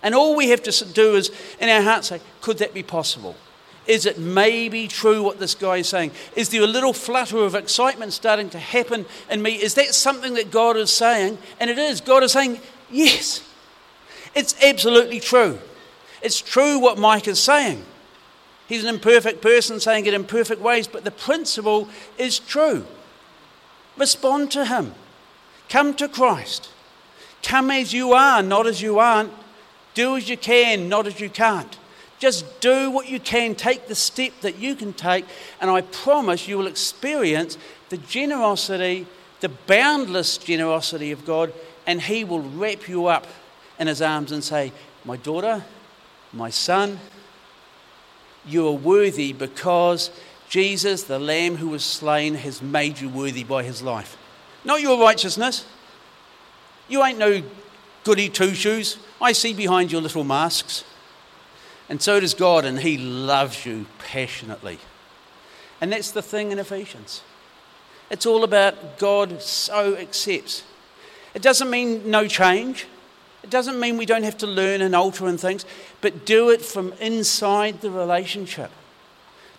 And 0.01 0.15
all 0.15 0.35
we 0.35 0.49
have 0.49 0.63
to 0.63 0.85
do 0.85 1.15
is, 1.15 1.31
in 1.59 1.69
our 1.69 1.81
hearts, 1.83 2.07
say, 2.07 2.19
could 2.41 2.57
that 2.57 2.73
be 2.73 2.83
possible? 2.83 3.35
Is 3.85 4.05
it 4.05 4.17
maybe 4.17 4.87
true 4.87 5.21
what 5.21 5.39
this 5.39 5.55
guy 5.55 5.77
is 5.77 5.89
saying? 5.89 6.11
Is 6.35 6.49
there 6.49 6.63
a 6.63 6.67
little 6.67 6.93
flutter 6.93 7.39
of 7.39 7.53
excitement 7.53 8.13
starting 8.13 8.49
to 8.51 8.59
happen 8.59 9.05
in 9.29 9.41
me? 9.41 9.55
Is 9.55 9.75
that 9.75 9.93
something 9.93 10.33
that 10.33 10.51
God 10.51 10.77
is 10.77 10.89
saying? 10.89 11.37
And 11.59 11.69
it 11.69 11.77
is. 11.77 12.01
God 12.01 12.23
is 12.23 12.31
saying, 12.31 12.59
yes, 12.89 13.47
it's 14.33 14.55
absolutely 14.63 15.19
true. 15.19 15.59
It's 16.21 16.41
true 16.41 16.79
what 16.79 16.97
Mike 16.97 17.27
is 17.27 17.39
saying. 17.39 17.83
He's 18.67 18.83
an 18.83 18.93
imperfect 18.93 19.41
person 19.41 19.79
saying 19.79 20.05
it 20.05 20.13
in 20.13 20.23
perfect 20.23 20.61
ways, 20.61 20.87
but 20.87 21.03
the 21.03 21.11
principle 21.11 21.89
is 22.17 22.39
true. 22.39 22.85
Respond 23.97 24.51
to 24.51 24.65
Him. 24.65 24.93
Come 25.69 25.93
to 25.95 26.07
Christ. 26.07 26.69
Come 27.41 27.71
as 27.71 27.93
you 27.93 28.13
are, 28.13 28.41
not 28.41 28.67
as 28.67 28.81
you 28.81 28.99
aren't. 28.99 29.31
Do 29.93 30.15
as 30.15 30.29
you 30.29 30.37
can, 30.37 30.89
not 30.89 31.05
as 31.05 31.19
you 31.19 31.29
can't. 31.29 31.77
Just 32.19 32.61
do 32.61 32.89
what 32.89 33.09
you 33.09 33.19
can, 33.19 33.53
take 33.53 33.87
the 33.87 33.95
step 33.95 34.31
that 34.41 34.57
you 34.57 34.75
can 34.75 34.93
take, 34.93 35.25
and 35.59 35.69
I 35.69 35.81
promise 35.81 36.47
you 36.47 36.57
will 36.57 36.67
experience 36.67 37.57
the 37.89 37.97
generosity, 37.97 39.05
the 39.41 39.49
boundless 39.49 40.37
generosity 40.37 41.11
of 41.11 41.25
God, 41.25 41.53
and 41.85 42.01
He 42.01 42.23
will 42.23 42.39
wrap 42.39 42.87
you 42.87 43.07
up 43.07 43.27
in 43.77 43.87
His 43.87 44.01
arms 44.01 44.31
and 44.31 44.41
say, 44.41 44.71
My 45.03 45.17
daughter, 45.17 45.65
my 46.31 46.49
son, 46.49 46.99
you 48.45 48.67
are 48.67 48.73
worthy 48.73 49.33
because 49.33 50.11
Jesus, 50.49 51.03
the 51.03 51.19
Lamb 51.19 51.57
who 51.57 51.69
was 51.69 51.83
slain, 51.83 52.35
has 52.35 52.61
made 52.61 52.99
you 52.99 53.09
worthy 53.09 53.43
by 53.43 53.63
His 53.63 53.81
life. 53.81 54.17
Not 54.63 54.81
your 54.81 54.99
righteousness. 54.99 55.65
You 56.87 57.03
ain't 57.03 57.17
no 57.17 57.41
goody 58.03 58.29
two 58.29 58.53
shoes. 58.53 58.97
I 59.21 59.31
see 59.31 59.53
behind 59.53 59.91
your 59.91 60.01
little 60.01 60.23
masks. 60.23 60.83
And 61.89 62.01
so 62.01 62.19
does 62.19 62.33
God, 62.33 62.65
and 62.65 62.79
He 62.79 62.97
loves 62.97 63.65
you 63.65 63.85
passionately. 63.99 64.79
And 65.81 65.91
that's 65.91 66.11
the 66.11 66.21
thing 66.21 66.51
in 66.51 66.59
Ephesians. 66.59 67.21
It's 68.09 68.25
all 68.25 68.43
about 68.43 68.99
God 68.99 69.41
so 69.41 69.95
accepts. 69.95 70.63
It 71.33 71.41
doesn't 71.41 71.69
mean 71.69 72.09
no 72.11 72.27
change. 72.27 72.85
It 73.43 73.49
doesn't 73.49 73.79
mean 73.79 73.97
we 73.97 74.05
don't 74.05 74.23
have 74.23 74.37
to 74.37 74.47
learn 74.47 74.81
and 74.81 74.95
alter 74.95 75.27
and 75.27 75.39
things, 75.39 75.65
but 76.01 76.25
do 76.25 76.49
it 76.49 76.61
from 76.61 76.93
inside 76.93 77.81
the 77.81 77.91
relationship. 77.91 78.71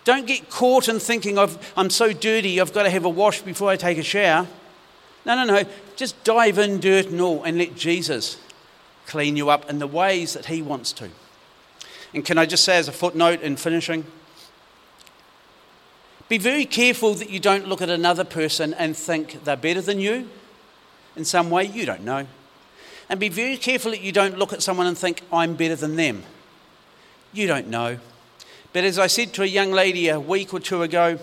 Don't 0.04 0.26
get 0.26 0.50
caught 0.50 0.88
in 0.88 0.98
thinking, 0.98 1.38
I'm 1.38 1.90
so 1.90 2.12
dirty, 2.12 2.60
I've 2.60 2.72
got 2.72 2.82
to 2.82 2.90
have 2.90 3.04
a 3.04 3.10
wash 3.10 3.42
before 3.42 3.70
I 3.70 3.76
take 3.76 3.98
a 3.98 4.02
shower. 4.02 4.46
No, 5.24 5.34
no, 5.34 5.44
no. 5.44 5.68
Just 5.96 6.22
dive 6.24 6.58
in, 6.58 6.80
dirt 6.80 7.06
and 7.06 7.20
all, 7.20 7.42
and 7.44 7.56
let 7.56 7.74
Jesus 7.76 8.38
clean 9.06 9.36
you 9.36 9.48
up 9.48 9.70
in 9.70 9.78
the 9.78 9.86
ways 9.86 10.34
that 10.34 10.46
He 10.46 10.60
wants 10.60 10.92
to. 10.94 11.10
And 12.12 12.24
can 12.24 12.38
I 12.38 12.46
just 12.46 12.64
say, 12.64 12.76
as 12.76 12.88
a 12.88 12.92
footnote 12.92 13.40
in 13.40 13.56
finishing, 13.56 14.04
be 16.28 16.38
very 16.38 16.64
careful 16.64 17.14
that 17.14 17.28
you 17.30 17.38
don't 17.38 17.68
look 17.68 17.82
at 17.82 17.90
another 17.90 18.24
person 18.24 18.72
and 18.74 18.96
think 18.96 19.44
they're 19.44 19.56
better 19.56 19.80
than 19.80 20.00
you 20.00 20.28
in 21.16 21.24
some 21.24 21.50
way. 21.50 21.64
You 21.64 21.86
don't 21.86 22.02
know. 22.02 22.26
And 23.08 23.20
be 23.20 23.28
very 23.28 23.56
careful 23.56 23.90
that 23.90 24.00
you 24.00 24.12
don't 24.12 24.38
look 24.38 24.52
at 24.52 24.62
someone 24.62 24.86
and 24.86 24.96
think, 24.96 25.22
I'm 25.32 25.54
better 25.54 25.76
than 25.76 25.96
them. 25.96 26.22
You 27.32 27.46
don't 27.46 27.68
know. 27.68 27.98
But 28.72 28.84
as 28.84 28.98
I 28.98 29.06
said 29.06 29.32
to 29.34 29.42
a 29.42 29.46
young 29.46 29.72
lady 29.72 30.08
a 30.08 30.18
week 30.18 30.52
or 30.52 30.60
two 30.60 30.82
ago, 30.82 31.18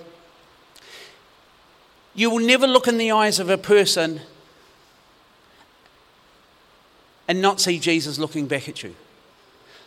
you 2.13 2.30
will 2.30 2.39
never 2.46 2.67
look 2.67 2.88
in 2.88 2.98
the 2.98 3.12
eyes 3.12 3.39
of 3.39 3.50
a 3.50 3.58
person 3.58 4.22
and 7.28 7.41
not 7.41 7.62
see 7.62 7.80
Jesus 7.80 8.20
looking 8.20 8.48
back 8.48 8.67
at 8.67 8.84
you. 8.84 8.96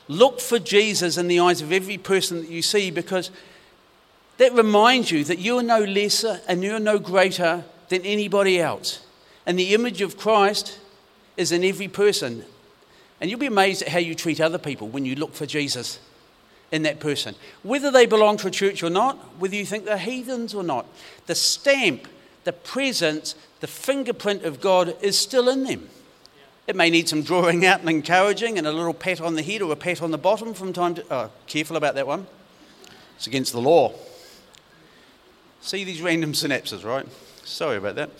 Look 0.08 0.40
for 0.40 0.58
Jesus 0.58 1.16
in 1.16 1.28
the 1.28 1.40
eyes 1.40 1.62
of 1.62 1.72
every 1.72 1.98
person 1.98 2.38
that 2.38 2.50
you 2.50 2.62
see 2.62 2.90
because 2.90 3.30
that 4.38 4.52
reminds 4.52 5.10
you 5.10 5.24
that 5.24 5.38
you 5.38 5.58
are 5.58 5.62
no 5.62 5.80
lesser 5.80 6.40
and 6.48 6.62
you're 6.62 6.80
no 6.80 6.98
greater 6.98 7.64
than 7.88 8.02
anybody 8.02 8.60
else. 8.60 9.04
And 9.46 9.58
the 9.58 9.74
image 9.74 10.00
of 10.00 10.16
Christ 10.16 10.78
is 11.36 11.52
in 11.52 11.64
every 11.64 11.88
person. 11.88 12.44
And 13.20 13.30
you'll 13.30 13.40
be 13.40 13.46
amazed 13.46 13.82
at 13.82 13.88
how 13.88 13.98
you 13.98 14.14
treat 14.14 14.40
other 14.40 14.58
people 14.58 14.88
when 14.88 15.04
you 15.04 15.14
look 15.14 15.34
for 15.34 15.46
Jesus 15.46 15.98
in 16.70 16.82
that 16.82 17.00
person. 17.00 17.34
Whether 17.62 17.90
they 17.90 18.06
belong 18.06 18.36
to 18.38 18.48
a 18.48 18.50
church 18.50 18.82
or 18.82 18.90
not, 18.90 19.16
whether 19.38 19.54
you 19.54 19.64
think 19.64 19.84
they're 19.84 19.96
heathens 19.96 20.54
or 20.54 20.62
not, 20.62 20.86
the 21.26 21.34
stamp, 21.34 22.08
the 22.44 22.52
presence, 22.52 23.34
the 23.60 23.66
fingerprint 23.66 24.42
of 24.42 24.60
God 24.60 24.96
is 25.00 25.18
still 25.18 25.48
in 25.48 25.64
them. 25.64 25.88
It 26.66 26.76
may 26.76 26.88
need 26.90 27.08
some 27.08 27.22
drawing 27.22 27.64
out 27.66 27.80
and 27.80 27.90
encouraging 27.90 28.58
and 28.58 28.66
a 28.66 28.72
little 28.72 28.94
pat 28.94 29.20
on 29.20 29.34
the 29.34 29.42
head 29.42 29.62
or 29.62 29.70
a 29.72 29.76
pat 29.76 30.02
on 30.02 30.10
the 30.10 30.18
bottom 30.18 30.54
from 30.54 30.72
time 30.72 30.94
to. 30.94 31.04
Oh, 31.10 31.30
careful 31.46 31.76
about 31.76 31.94
that 31.94 32.06
one. 32.06 32.26
It's 33.16 33.26
against 33.26 33.52
the 33.52 33.60
law. 33.60 33.92
See 35.60 35.84
these 35.84 36.00
random 36.00 36.32
synapses, 36.32 36.84
right? 36.84 37.06
Sorry 37.44 37.76
about 37.76 37.94
that. 37.96 38.10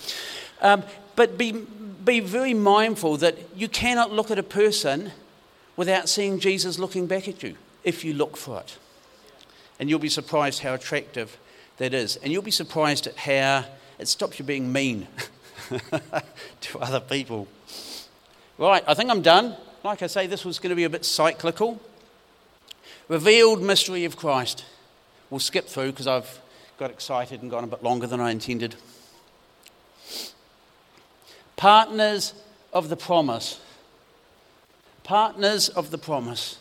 Um, 0.61 0.83
but 1.17 1.37
be, 1.37 1.67
be 2.05 2.21
very 2.21 2.55
mindful 2.55 3.17
that 3.19 3.37
you 3.57 3.69
cannot 3.69 4.13
look 4.13 4.31
at 4.31 4.39
a 4.39 4.43
person 4.43 5.13
without 5.77 6.09
seeing 6.09 6.39
Jesus 6.39 6.79
looking 6.79 7.07
back 7.07 7.29
at 7.29 7.43
you 7.43 7.57
if 7.83 8.05
you 8.05 8.15
look 8.15 8.37
for 8.37 8.61
it. 8.61 8.79
And 9.79 9.91
you'll 9.91 9.99
be 9.99 10.09
surprised 10.09 10.61
how 10.61 10.75
attractive 10.75 11.37
that 11.79 11.93
is. 11.93 12.17
And 12.17 12.33
you'll 12.33 12.43
be 12.43 12.51
surprised 12.51 13.07
at 13.07 13.17
how 13.17 13.65
it 13.99 14.09
stops 14.09 14.39
you 14.39 14.45
being 14.45 14.73
mean 14.73 15.07
to 16.61 16.79
other 16.79 17.01
people. 17.01 17.49
Right, 18.59 18.85
I 18.87 18.95
think 18.95 19.11
I'm 19.11 19.23
done. 19.23 19.57
like 19.83 20.03
I 20.03 20.07
say, 20.07 20.27
this 20.27 20.45
was 20.45 20.59
going 20.59 20.71
to 20.71 20.77
be 20.77 20.85
a 20.85 20.91
bit 20.91 21.05
cyclical. 21.05 21.81
Revealed 23.09 23.63
mystery 23.63 24.05
of 24.05 24.17
Christ. 24.17 24.65
We'll 25.29 25.41
skip 25.41 25.67
through 25.67 25.91
because 25.91 26.07
I've 26.07 26.41
got 26.79 26.91
excited 26.91 27.43
and 27.43 27.51
gone 27.51 27.65
a 27.65 27.67
bit 27.67 27.83
longer 27.83 28.07
than 28.07 28.21
I 28.21 28.31
intended. 28.31 28.77
Partners 31.65 32.35
of 32.75 32.91
the 32.91 32.97
promise. 32.97 33.59
Partners 35.03 35.71
of 35.71 35.91
the 35.91 35.97
promise. 35.97 36.59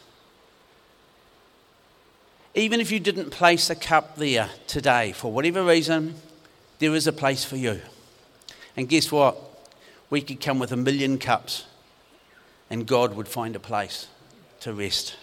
Even 2.56 2.80
if 2.80 2.89
you 2.89 3.01
didn't 3.01 3.30
place 3.30 3.70
a 3.70 3.76
cup 3.76 4.16
there 4.16 4.49
today, 4.66 5.12
for 5.12 5.30
whatever 5.30 5.62
reason, 5.62 6.16
there 6.80 6.95
is 6.95 7.06
a 7.06 7.12
place 7.12 7.43
for 7.43 7.58
you. 7.58 7.82
And 8.78 8.88
guess 8.88 9.12
what? 9.12 9.36
We 10.10 10.22
could 10.22 10.39
come 10.39 10.58
with 10.58 10.72
a 10.72 10.78
million 10.78 11.18
cups 11.18 11.66
and 12.70 12.88
God 12.88 13.14
would 13.14 13.28
find 13.28 13.58
a 13.58 13.60
place 13.60 14.08
to 14.62 14.74
rest. 14.74 15.18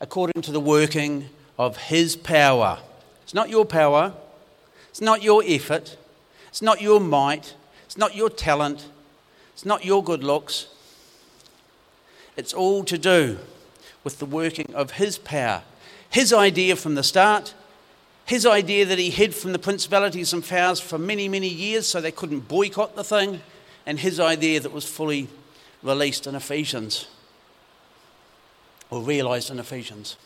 According 0.00 0.42
to 0.42 0.52
the 0.52 0.60
working 0.60 1.30
of 1.58 1.78
His 1.78 2.14
power. 2.14 2.78
It's 3.24 3.34
not 3.34 3.48
your 3.48 3.64
power, 3.64 4.12
it's 4.90 5.00
not 5.00 5.20
your 5.20 5.42
effort, 5.44 5.96
it's 6.54 6.62
not 6.62 6.80
your 6.80 7.00
might, 7.00 7.56
it's 7.84 7.98
not 7.98 8.14
your 8.14 8.30
talent, 8.30 8.86
it's 9.54 9.64
not 9.64 9.84
your 9.84 10.04
good 10.04 10.22
looks. 10.22 10.68
It's 12.36 12.54
all 12.54 12.84
to 12.84 12.96
do 12.96 13.38
with 14.04 14.20
the 14.20 14.24
working 14.24 14.72
of 14.72 14.92
His 14.92 15.18
power. 15.18 15.64
His 16.10 16.32
idea 16.32 16.76
from 16.76 16.94
the 16.94 17.02
start, 17.02 17.54
his 18.24 18.46
idea 18.46 18.86
that 18.86 19.00
he 19.00 19.10
hid 19.10 19.34
from 19.34 19.50
the 19.50 19.58
principalities 19.58 20.32
and 20.32 20.46
powers 20.46 20.78
for 20.78 20.96
many, 20.96 21.28
many 21.28 21.48
years 21.48 21.88
so 21.88 22.00
they 22.00 22.12
couldn't 22.12 22.46
boycott 22.46 22.94
the 22.94 23.02
thing, 23.02 23.40
and 23.84 23.98
his 23.98 24.20
idea 24.20 24.60
that 24.60 24.70
was 24.70 24.88
fully 24.88 25.26
released 25.82 26.24
in 26.24 26.36
Ephesians 26.36 27.08
or 28.90 29.02
realized 29.02 29.50
in 29.50 29.58
Ephesians. 29.58 30.16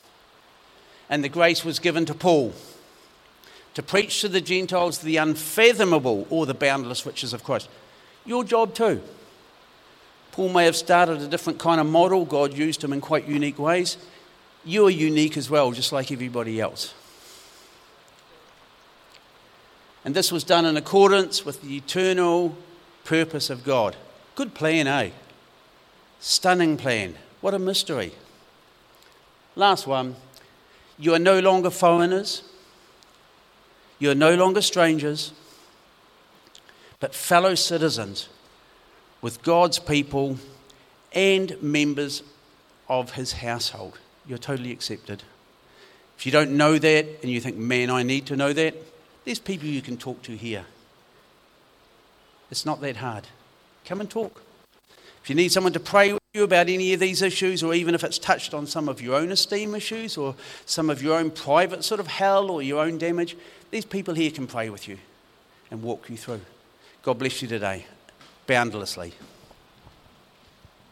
And 1.09 1.25
the 1.25 1.31
grace 1.31 1.65
was 1.65 1.79
given 1.79 2.05
to 2.05 2.13
Paul 2.13 2.53
to 3.79 3.83
preach 3.85 4.23
to 4.23 4.29
the 4.29 4.41
Gentiles 4.41 4.99
the 4.99 5.19
unfathomable 5.19 6.27
or 6.31 6.47
the 6.47 6.53
boundless 6.53 7.07
riches 7.07 7.33
of 7.33 7.45
Christ. 7.45 7.69
Your 8.27 8.43
job 8.43 8.75
too. 8.75 9.01
Paul 10.33 10.49
may 10.49 10.65
have 10.65 10.75
started 10.75 11.23
a 11.23 11.29
different 11.29 11.61
kind 11.61 11.81
of 11.81 11.87
model, 11.87 12.25
God 12.25 12.53
used 12.55 12.83
him 12.83 12.93
in 12.93 13.01
quite 13.01 13.29
unique 13.29 13.57
ways. 13.57 13.97
You 14.65 14.89
are 14.89 14.91
unique 14.91 15.37
as 15.37 15.49
well, 15.49 15.71
just 15.71 15.93
like 15.93 16.11
everybody 16.11 16.61
else. 16.61 16.93
And 20.05 20.13
this 20.13 20.33
was 20.33 20.43
done 20.43 20.67
in 20.67 20.77
accordance 20.77 21.45
with 21.45 21.63
the 21.63 21.77
eternal 21.77 22.57
purpose 23.05 23.49
of 23.49 23.63
God. 23.63 23.95
Good 24.35 24.55
plan, 24.55 24.89
eh? 24.89 25.11
Stunning 26.19 26.77
plan. 26.77 27.15
What 27.41 27.55
a 27.55 27.61
mystery. 27.61 28.11
Last 29.55 29.87
one. 29.87 30.17
You 30.99 31.15
are 31.15 31.21
no 31.21 31.39
longer 31.39 31.71
foreigners. 31.71 32.43
You 33.99 34.11
are 34.11 34.15
no 34.15 34.35
longer 34.35 34.63
strangers, 34.63 35.33
but 37.01 37.15
fellow 37.15 37.55
citizens 37.55 38.29
with 39.21 39.43
God's 39.43 39.79
people 39.79 40.39
and 41.13 41.61
members 41.63 42.23
of 42.89 43.13
his 43.13 43.33
household. 43.33 43.99
You're 44.27 44.39
totally 44.39 44.73
accepted. 44.73 45.23
If 46.17 46.27
you 46.27 46.33
don't 46.33 46.57
know 46.57 46.79
that 46.79 47.07
and 47.23 47.31
you 47.31 47.41
think, 47.41 47.57
man, 47.57 47.91
I 47.91 48.03
need 48.03 48.27
to 48.27 48.37
know 48.37 48.53
that, 48.53 48.75
there's 49.25 49.39
people 49.39 49.69
you 49.69 49.83
can 49.83 49.97
talk 49.97 50.23
to 50.23 50.37
here. 50.37 50.65
It's 52.51 52.65
not 52.65 52.81
that 52.81 52.97
hard. 52.97 53.27
Come 53.85 54.01
and 54.01 54.11
talk. 54.11 54.43
If 55.23 55.29
you 55.29 55.37
need 55.37 55.53
someone 55.53 55.73
to 55.75 55.81
pray 55.81 56.13
with 56.13 56.23
you 56.33 56.45
about 56.45 56.69
any 56.69 56.95
of 56.95 57.01
these 57.01 57.21
issues, 57.21 57.63
or 57.63 57.75
even 57.75 57.95
if 57.95 58.03
it's 58.03 58.19
touched 58.19 58.55
on 58.55 58.67
some 58.67 58.89
of 58.89 59.03
your 59.03 59.17
own 59.17 59.31
esteem 59.31 59.75
issues, 59.75 60.17
or 60.17 60.35
some 60.65 60.89
of 60.89 61.03
your 61.03 61.19
own 61.19 61.31
private 61.31 61.85
sort 61.85 62.01
of 62.01 62.07
hell 62.07 62.51
or 62.51 62.63
your 62.63 62.83
own 62.83 62.97
damage, 62.99 63.37
these 63.71 63.85
people 63.85 64.15
here 64.15 64.31
can 64.31 64.47
pray 64.47 64.71
with 64.71 64.89
you 64.89 64.99
and 65.71 65.83
walk 65.83 66.09
you 66.09 66.17
through. 66.17 66.41
God 67.03 67.19
bless 67.19 67.43
you 67.43 67.49
today, 67.49 67.87
boundlessly. 68.47 69.13